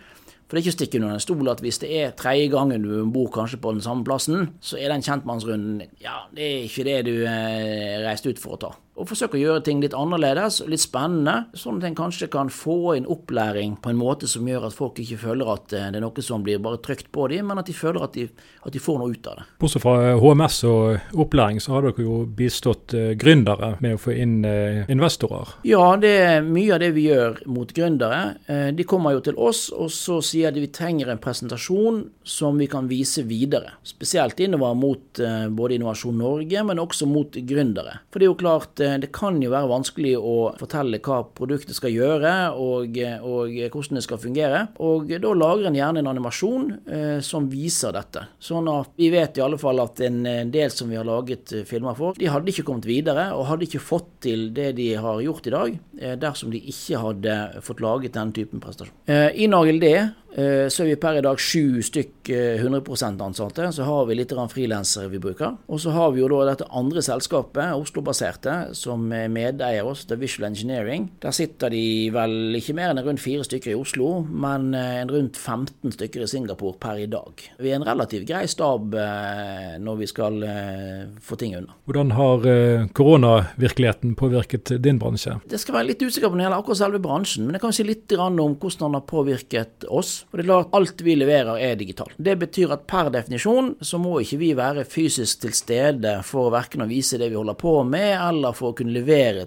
For 0.49 0.57
det 0.57 0.63
er 0.63 0.65
ikke 0.65 0.73
å 0.73 0.79
stikke 0.79 0.99
under 1.03 1.17
en 1.19 1.21
stol 1.21 1.51
at 1.53 1.61
hvis 1.61 1.81
det 1.83 1.89
er 1.93 2.15
tredje 2.17 2.49
gangen 2.55 2.85
du 2.87 2.93
bor 3.13 3.29
kanskje 3.35 3.61
på 3.61 3.75
den 3.75 3.85
samme 3.85 4.07
plassen, 4.07 4.49
så 4.65 4.79
er 4.81 4.95
den 4.95 5.05
kjentmannsrunden 5.05 5.83
Ja, 6.01 6.23
det 6.33 6.47
er 6.47 6.69
ikke 6.69 6.87
det 6.89 7.01
du 7.11 7.17
eh, 7.29 7.99
reiste 8.07 8.33
ut 8.33 8.41
for 8.41 8.57
å 8.57 8.63
ta 8.63 8.71
og 8.99 9.07
forsøke 9.07 9.39
å 9.39 9.41
gjøre 9.41 9.63
ting 9.67 9.83
litt 9.83 9.95
annerledes 9.97 10.61
og 10.65 10.73
litt 10.73 10.83
spennende, 10.83 11.49
sånn 11.57 11.79
at 11.79 11.89
en 11.89 11.99
kanskje 11.99 12.29
kan 12.33 12.51
få 12.53 12.97
inn 12.99 13.07
opplæring 13.11 13.77
på 13.83 13.93
en 13.93 14.01
måte 14.01 14.29
som 14.31 14.47
gjør 14.49 14.69
at 14.69 14.77
folk 14.77 14.99
ikke 15.03 15.21
føler 15.23 15.53
at 15.55 15.75
eh, 15.77 15.89
det 15.93 16.01
er 16.01 16.05
noe 16.05 16.25
som 16.25 16.43
blir 16.45 16.61
bare 16.63 16.81
trykt 16.83 17.11
på 17.15 17.29
dem, 17.31 17.47
men 17.51 17.61
at 17.63 17.69
de 17.71 17.77
føler 17.77 18.05
at 18.05 18.17
de, 18.19 18.27
at 18.67 18.75
de 18.75 18.83
får 18.83 18.99
noe 19.01 19.15
ut 19.15 19.31
av 19.31 19.39
det. 19.39 19.47
Bortsett 19.63 19.85
fra 19.85 19.95
HMS 20.19 20.59
og 20.69 21.21
opplæring, 21.25 21.63
så 21.63 21.77
har 21.77 21.87
dere 21.87 22.07
jo 22.07 22.23
bistått 22.39 22.95
gründere 23.21 23.75
med 23.85 23.97
å 23.97 24.03
få 24.03 24.17
inn 24.17 24.41
investorer? 24.91 25.55
Ja, 25.69 25.85
det 26.01 26.15
er 26.25 26.47
mye 26.47 26.75
av 26.75 26.83
det 26.83 26.91
vi 26.97 27.07
gjør 27.09 27.39
mot 27.51 27.71
gründere. 27.75 28.39
De 28.75 28.87
kommer 28.89 29.15
jo 29.15 29.23
til 29.29 29.39
oss, 29.39 29.69
og 29.75 29.93
så 29.95 30.19
sier 30.25 30.55
de 30.55 30.65
vi 30.65 30.73
trenger 30.75 31.13
en 31.13 31.23
presentasjon 31.23 32.03
som 32.27 32.59
vi 32.59 32.69
kan 32.71 32.89
vise 32.91 33.25
videre. 33.29 33.77
Spesielt 33.87 34.41
innover 34.43 34.75
mot 34.79 35.23
både 35.55 35.79
Innovasjon 35.79 36.19
Norge, 36.19 36.65
men 36.67 36.83
også 36.83 37.09
mot 37.11 37.39
gründere. 37.49 38.01
For 38.11 38.21
det 38.21 38.29
er 38.29 38.33
jo 38.33 38.41
klart 38.41 38.83
Eh, 38.88 38.88
det 39.03 39.11
kan 39.15 39.39
jo 39.43 39.53
være 39.53 39.71
vanskelig 39.71 40.15
å 40.19 40.37
fortelle 40.59 41.01
hva 41.05 41.21
produktet 41.37 41.77
skal 41.77 41.95
gjøre, 41.95 42.35
og, 42.57 42.99
og 43.27 43.57
hvordan 43.73 43.99
det 43.99 44.05
skal 44.07 44.21
fungere. 44.23 44.63
Og 44.85 45.11
da 45.11 45.35
lager 45.37 45.69
en 45.69 45.79
gjerne 45.79 46.03
en 46.03 46.11
animasjon 46.13 46.71
eh, 46.87 47.19
som 47.25 47.49
viser 47.51 47.95
dette. 47.97 48.25
Sånn 48.43 48.69
at 48.73 48.95
vi 48.99 49.11
vet 49.13 49.39
i 49.39 49.45
alle 49.45 49.61
fall 49.61 49.83
at 49.85 50.03
en 50.07 50.23
del 50.53 50.73
som 50.75 50.91
vi 50.91 50.99
har 50.99 51.09
laget 51.09 51.55
eh, 51.55 51.67
filmer 51.69 51.97
for, 51.99 52.19
de 52.19 52.31
hadde 52.31 52.53
ikke 52.53 52.67
kommet 52.69 52.89
videre, 52.89 53.31
og 53.37 53.49
hadde 53.51 53.69
ikke 53.69 53.83
fått 53.83 54.11
til 54.29 54.49
det 54.57 54.73
de 54.79 54.93
har 54.99 55.21
gjort 55.25 55.51
i 55.51 55.55
dag, 55.55 55.77
eh, 56.01 56.17
dersom 56.21 56.55
de 56.55 56.63
ikke 56.73 57.03
hadde 57.03 57.37
fått 57.65 57.85
laget 57.85 58.17
den 58.17 58.35
typen 58.37 58.63
prestasjon. 58.63 58.97
Eh, 59.11 59.31
I 59.45 59.51
Nagel 59.51 59.83
D 59.83 59.93
Eh, 59.97 60.28
så 60.37 60.85
er 60.85 60.91
vi 60.91 60.97
per 61.01 61.19
i 61.19 61.23
dag 61.25 61.41
sju 61.41 61.81
stykk 61.83 62.29
100 62.31 62.83
eh, 63.03 63.27
ansatte. 63.27 63.73
Så 63.73 63.83
har 63.83 64.07
vi 64.07 64.19
litt 64.19 64.33
frilansere 64.53 65.09
vi 65.09 65.19
bruker. 65.19 65.57
Og 65.67 65.81
så 65.81 65.91
har 65.91 66.13
vi 66.13 66.21
jo 66.21 66.29
da 66.29 66.45
dette 66.51 66.69
andre 66.71 67.03
selskapet, 67.03 67.73
Oslo-baserte, 67.75 68.75
som 68.77 69.09
er 69.13 69.29
medeier 69.33 69.87
også 69.89 70.11
til 70.11 70.21
Visual 70.23 70.49
Engineering. 70.51 71.09
Der 71.23 71.33
sitter 71.33 71.73
de 71.73 72.11
vel 72.15 72.59
ikke 72.59 72.77
mer 72.77 72.93
enn 72.93 73.03
rundt 73.05 73.23
fire 73.23 73.47
stykker 73.47 73.73
i 73.73 73.79
Oslo, 73.79 74.23
men 74.29 74.75
eh, 74.77 75.03
rundt 75.09 75.37
15 75.37 75.97
stykker 75.97 76.25
i 76.25 76.31
Singapore 76.31 76.77
per 76.81 77.01
i 77.01 77.09
dag. 77.11 77.45
Vi 77.59 77.73
er 77.73 77.81
en 77.81 77.89
relativt 77.89 78.29
grei 78.29 78.45
stab 78.49 78.95
når 79.79 79.97
vi 79.99 80.07
skal 80.09 80.43
få 81.25 81.37
ting 81.39 81.55
unna. 81.59 81.75
Hvordan 81.89 82.13
har 82.17 82.47
koronavirkeligheten 82.97 84.15
påvirket 84.19 84.73
din 84.83 84.99
bransje? 85.01 85.37
Det 85.49 85.61
skal 85.61 85.79
være 85.79 85.91
litt 85.93 86.03
usikker 86.03 86.29
på 86.29 86.37
når 86.37 86.41
det 86.41 86.47
gjelder 86.47 86.63
akkurat 86.63 86.81
selve 86.81 87.01
bransjen, 87.03 87.47
men 87.47 87.57
jeg 87.57 87.65
kan 87.65 87.77
si 87.77 87.87
litt 87.87 88.17
om 88.19 88.39
hvordan 88.39 88.85
den 88.85 88.99
har 88.99 89.07
påvirket 89.09 89.89
oss. 89.89 90.19
Og 90.29 90.39
det 90.39 90.45
er 90.45 90.49
klart 90.49 90.75
alt 90.77 91.03
vi 91.05 91.15
leverer 91.17 91.61
er 91.63 91.77
digitalt. 91.81 92.17
Det 92.17 92.35
betyr 92.41 92.75
at 92.75 92.85
per 92.91 93.09
definisjon 93.15 93.71
så 93.81 94.01
må 94.01 94.19
ikke 94.23 94.41
vi 94.43 94.51
være 94.59 94.85
fysisk 94.89 95.45
til 95.45 95.55
stede 95.57 96.19
for 96.27 96.53
verken 96.53 96.85
å 96.85 96.89
vise 96.91 97.19
det 97.21 97.31
vi 97.33 97.39
holder 97.39 97.57
på 97.59 97.75
med, 97.89 98.11
eller 98.17 98.57
for 98.57 98.73
å 98.73 98.77
kunne 98.79 98.93
levere 98.93 99.47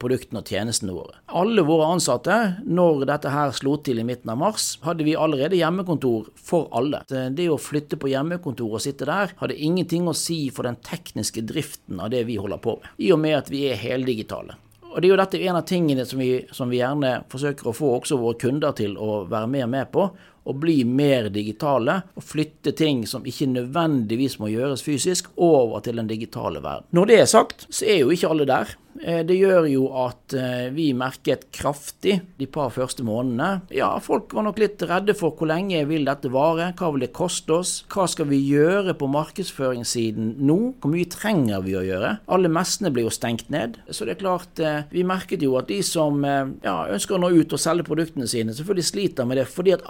produktene 0.00 0.42
og 0.42 0.52
tjenestene 0.52 0.94
våre. 0.94 1.18
Alle 1.36 1.64
våre 1.66 1.88
ansatte, 1.96 2.36
når 2.66 3.06
dette 3.10 3.32
her 3.34 3.54
slo 3.56 3.76
til 3.82 4.02
i 4.02 4.06
midten 4.06 4.30
av 4.32 4.40
mars, 4.40 4.68
hadde 4.86 5.06
vi 5.06 5.16
allerede 5.18 5.58
hjemmekontor 5.58 6.30
for 6.38 6.70
alle. 6.76 7.02
Det 7.08 7.48
å 7.50 7.58
flytte 7.60 7.98
på 8.00 8.10
hjemmekontor 8.12 8.78
og 8.78 8.84
sitte 8.84 9.08
der 9.08 9.34
hadde 9.40 9.58
ingenting 9.58 10.06
å 10.06 10.14
si 10.16 10.46
for 10.54 10.68
den 10.68 10.78
tekniske 10.86 11.42
driften 11.46 12.00
av 12.02 12.12
det 12.14 12.22
vi 12.30 12.38
holder 12.40 12.62
på 12.62 12.78
med, 12.78 12.94
i 13.02 13.10
og 13.14 13.20
med 13.22 13.40
at 13.40 13.50
vi 13.52 13.66
er 13.70 13.80
heldigitale. 13.80 14.56
Og 14.96 15.02
det 15.02 15.10
er 15.10 15.12
jo 15.12 15.20
dette 15.20 15.38
en 15.44 15.58
av 15.58 15.66
tingene 15.68 16.06
som 16.08 16.20
vi, 16.22 16.30
som 16.56 16.70
vi 16.72 16.78
gjerne 16.80 17.18
forsøker 17.28 17.68
å 17.68 17.76
få 17.76 17.90
også 17.98 18.16
våre 18.16 18.38
kunder 18.40 18.72
til 18.78 18.94
å 18.96 19.26
være 19.28 19.50
mer 19.52 19.68
med 19.68 19.90
på 19.92 20.06
å 20.46 20.54
bli 20.56 20.80
mer 20.86 21.28
digitale 21.34 22.00
og 22.14 22.24
flytte 22.24 22.72
ting 22.78 23.04
som 23.10 23.26
ikke 23.26 23.50
nødvendigvis 23.50 24.38
må 24.42 24.50
gjøres 24.52 24.84
fysisk, 24.86 25.32
over 25.36 25.82
til 25.84 25.98
den 25.98 26.08
digitale 26.10 26.62
verden. 26.62 26.88
Når 26.96 27.10
det 27.10 27.20
er 27.20 27.30
sagt, 27.30 27.66
så 27.68 27.86
er 27.88 28.02
jo 28.02 28.12
ikke 28.14 28.30
alle 28.32 28.48
der. 28.48 28.76
Eh, 29.02 29.22
det 29.26 29.36
gjør 29.36 29.66
jo 29.68 29.86
at 30.00 30.34
eh, 30.36 30.68
vi 30.74 30.90
merket 30.96 31.46
kraftig 31.54 32.18
de 32.38 32.48
par 32.50 32.70
første 32.74 33.04
månedene. 33.06 33.66
Ja, 33.74 33.90
folk 34.02 34.32
var 34.36 34.46
nok 34.46 34.60
litt 34.60 34.82
redde 34.86 35.16
for 35.18 35.36
hvor 35.36 35.50
lenge 35.50 35.82
vil 35.88 36.06
dette 36.08 36.30
vare, 36.32 36.72
hva 36.78 36.90
vil 36.94 37.06
det 37.06 37.12
koste 37.16 37.58
oss, 37.58 37.74
hva 37.92 38.06
skal 38.10 38.28
vi 38.30 38.40
gjøre 38.40 38.96
på 38.98 39.08
markedsføringssiden 39.12 40.36
nå, 40.46 40.58
hvor 40.80 40.92
mye 40.92 41.08
trenger 41.12 41.64
vi 41.66 41.76
å 41.78 41.84
gjøre? 41.86 42.16
Alle 42.32 42.52
messene 42.52 42.92
ble 42.94 43.06
jo 43.06 43.14
stengt 43.14 43.50
ned. 43.52 43.78
Så 43.90 44.06
det 44.06 44.16
er 44.16 44.22
klart, 44.24 44.60
eh, 44.60 44.86
vi 44.92 45.06
merket 45.06 45.44
jo 45.44 45.56
at 45.60 45.70
de 45.70 45.80
som 45.86 46.22
ja, 46.24 46.76
ønsker 46.92 47.16
å 47.16 47.22
nå 47.22 47.32
ut 47.36 47.52
og 47.52 47.60
selge 47.60 47.86
produktene 47.86 48.28
sine, 48.30 48.54
selvfølgelig 48.56 48.90
sliter 48.90 49.28
med 49.28 49.40
det 49.40 49.46
fordi 49.50 49.74
at 49.76 49.84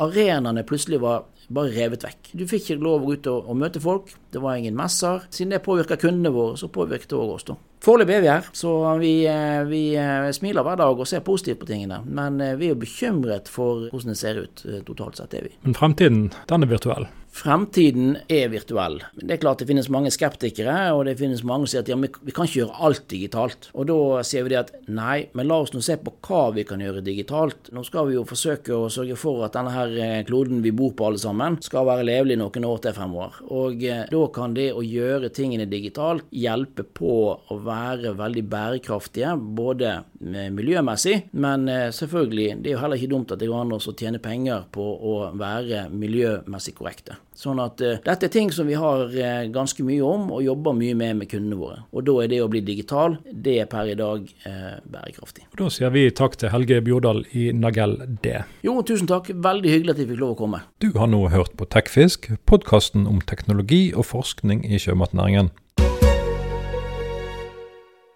arenaene 0.46 0.66
plutselig 0.66 1.00
var 1.02 1.24
bare 1.48 1.70
revet 1.74 2.04
vekk. 2.04 2.32
Du 2.34 2.44
fikk 2.48 2.70
ikke 2.70 2.82
lov 2.82 3.02
å 3.02 3.06
gå 3.06 3.16
ut 3.18 3.28
og, 3.30 3.48
og 3.50 3.58
møte 3.60 3.82
folk, 3.82 4.10
det 4.34 4.42
var 4.42 4.58
ingen 4.58 4.76
messer. 4.76 5.26
Siden 5.30 5.54
det 5.54 5.62
påvirka 5.64 5.98
kundene 6.00 6.32
våre, 6.34 6.56
så 6.58 6.70
påvirket 6.72 7.12
det 7.12 7.18
òg 7.18 7.36
oss, 7.36 7.46
da. 7.46 7.56
Foreløpig 7.86 8.16
er 8.16 8.22
vi 8.24 8.30
her, 8.32 8.46
så 8.56 8.70
vi, 8.98 9.12
eh, 9.30 9.60
vi, 9.68 9.82
eh, 10.00 10.30
smiler 10.34 10.64
hver 10.66 10.80
dag 10.80 10.98
og 10.98 11.06
ser 11.06 11.22
positivt 11.22 11.60
på 11.60 11.68
tingene. 11.68 12.00
Men 12.06 12.40
eh, 12.40 12.56
vi 12.58 12.70
er 12.70 12.74
jo 12.74 12.80
bekymret 12.82 13.50
for 13.52 13.86
hvordan 13.92 14.14
det 14.14 14.18
ser 14.18 14.40
ut 14.42 14.64
totalt 14.88 15.20
sett, 15.20 15.36
er 15.38 15.46
vi. 15.46 15.54
Men 15.66 15.76
fremtiden, 15.78 16.24
den 16.50 16.66
er 16.66 16.72
virtuell? 16.72 17.06
Fremtiden 17.36 18.14
er 18.32 18.48
virtuell. 18.48 19.02
Det 19.20 19.34
er 19.34 19.40
klart 19.42 19.60
det 19.60 19.66
finnes 19.68 19.90
mange 19.92 20.08
skeptikere, 20.14 20.74
og 20.96 21.02
det 21.04 21.18
finnes 21.20 21.42
mange 21.44 21.66
som 21.66 21.74
sier 21.74 21.82
at 21.84 21.90
ja, 21.90 21.98
vi 22.00 22.32
kan 22.32 22.48
ikke 22.48 22.62
gjøre 22.62 22.78
alt 22.88 23.04
digitalt. 23.12 23.68
Og 23.76 23.90
da 23.90 23.98
sier 24.24 24.46
vi 24.46 24.54
det 24.54 24.60
at 24.62 24.72
nei, 24.88 25.26
men 25.36 25.50
la 25.50 25.58
oss 25.60 25.74
nå 25.74 25.82
se 25.84 25.98
på 26.00 26.14
hva 26.24 26.46
vi 26.56 26.64
kan 26.68 26.80
gjøre 26.80 27.04
digitalt. 27.04 27.68
Nå 27.76 27.84
skal 27.84 28.08
vi 28.08 28.16
jo 28.16 28.24
forsøke 28.28 28.72
å 28.72 28.88
sørge 28.92 29.18
for 29.20 29.44
at 29.44 29.56
denne 29.56 29.74
her 29.74 29.92
eh, 30.00 30.22
kloden 30.28 30.62
vi 30.64 30.72
bor 30.76 30.94
på 30.96 31.10
alle 31.10 31.20
sammen, 31.20 31.58
skal 31.66 31.84
være 31.90 32.06
levelig 32.08 32.38
noen 32.40 32.68
år 32.70 32.80
til 32.86 32.96
fremover. 32.96 33.36
Og 33.52 33.84
eh, 33.84 34.06
da 34.08 34.22
kan 34.32 34.56
det 34.56 34.70
å 34.72 34.86
gjøre 34.86 35.32
tingene 35.36 35.68
digitalt 35.68 36.24
hjelpe 36.32 36.86
på 36.88 37.18
å 37.36 37.60
være 37.68 38.14
veldig 38.16 38.46
bærekraftige, 38.48 39.36
både 39.36 39.98
miljømessig, 40.56 41.18
men 41.36 41.68
eh, 41.68 41.92
selvfølgelig, 41.92 42.62
det 42.64 42.72
er 42.72 42.78
jo 42.78 42.82
heller 42.86 42.96
ikke 42.96 43.12
dumt 43.12 43.36
at 43.36 43.44
det 43.44 43.52
går 43.52 43.66
an 43.66 43.76
å 43.76 43.82
tjene 43.92 44.24
penger 44.24 44.66
på 44.72 44.88
å 45.12 45.16
være 45.36 45.86
miljømessig 45.92 46.78
korrekte. 46.80 47.20
Sånn 47.36 47.58
at 47.60 47.82
uh, 47.84 47.98
dette 48.04 48.28
er 48.28 48.32
ting 48.32 48.48
som 48.54 48.68
vi 48.68 48.76
har 48.80 49.10
uh, 49.12 49.48
ganske 49.52 49.84
mye 49.84 50.00
om 50.04 50.30
og 50.32 50.44
jobber 50.44 50.76
mye 50.76 50.94
med 50.96 51.18
med 51.20 51.30
kundene 51.30 51.58
våre. 51.60 51.82
Og 51.92 52.06
da 52.06 52.14
er 52.22 52.30
det 52.32 52.40
å 52.44 52.48
bli 52.52 52.62
digital, 52.64 53.18
det 53.28 53.58
er 53.60 53.68
per 53.68 53.90
i 53.92 53.98
dag 53.98 54.24
uh, 54.46 54.78
bærekraftig. 54.88 55.44
Og 55.52 55.60
Da 55.60 55.68
sier 55.72 55.92
vi 55.92 56.06
takk 56.16 56.38
til 56.40 56.52
Helge 56.54 56.80
Bjordal 56.86 57.24
i 57.36 57.50
Nagell 57.52 57.98
D. 58.24 58.38
Jo, 58.64 58.78
tusen 58.86 59.10
takk. 59.10 59.28
Veldig 59.34 59.74
hyggelig 59.74 59.96
at 59.96 60.00
vi 60.00 60.08
fikk 60.12 60.22
lov 60.22 60.34
å 60.36 60.40
komme. 60.40 60.64
Du 60.80 60.90
har 60.96 61.12
nå 61.12 61.26
hørt 61.34 61.56
på 61.60 61.68
Tekfisk, 61.68 62.30
podkasten 62.48 63.04
om 63.10 63.20
teknologi 63.20 63.90
og 63.92 64.08
forskning 64.14 64.64
i 64.64 64.80
sjømatnæringen. 64.80 65.52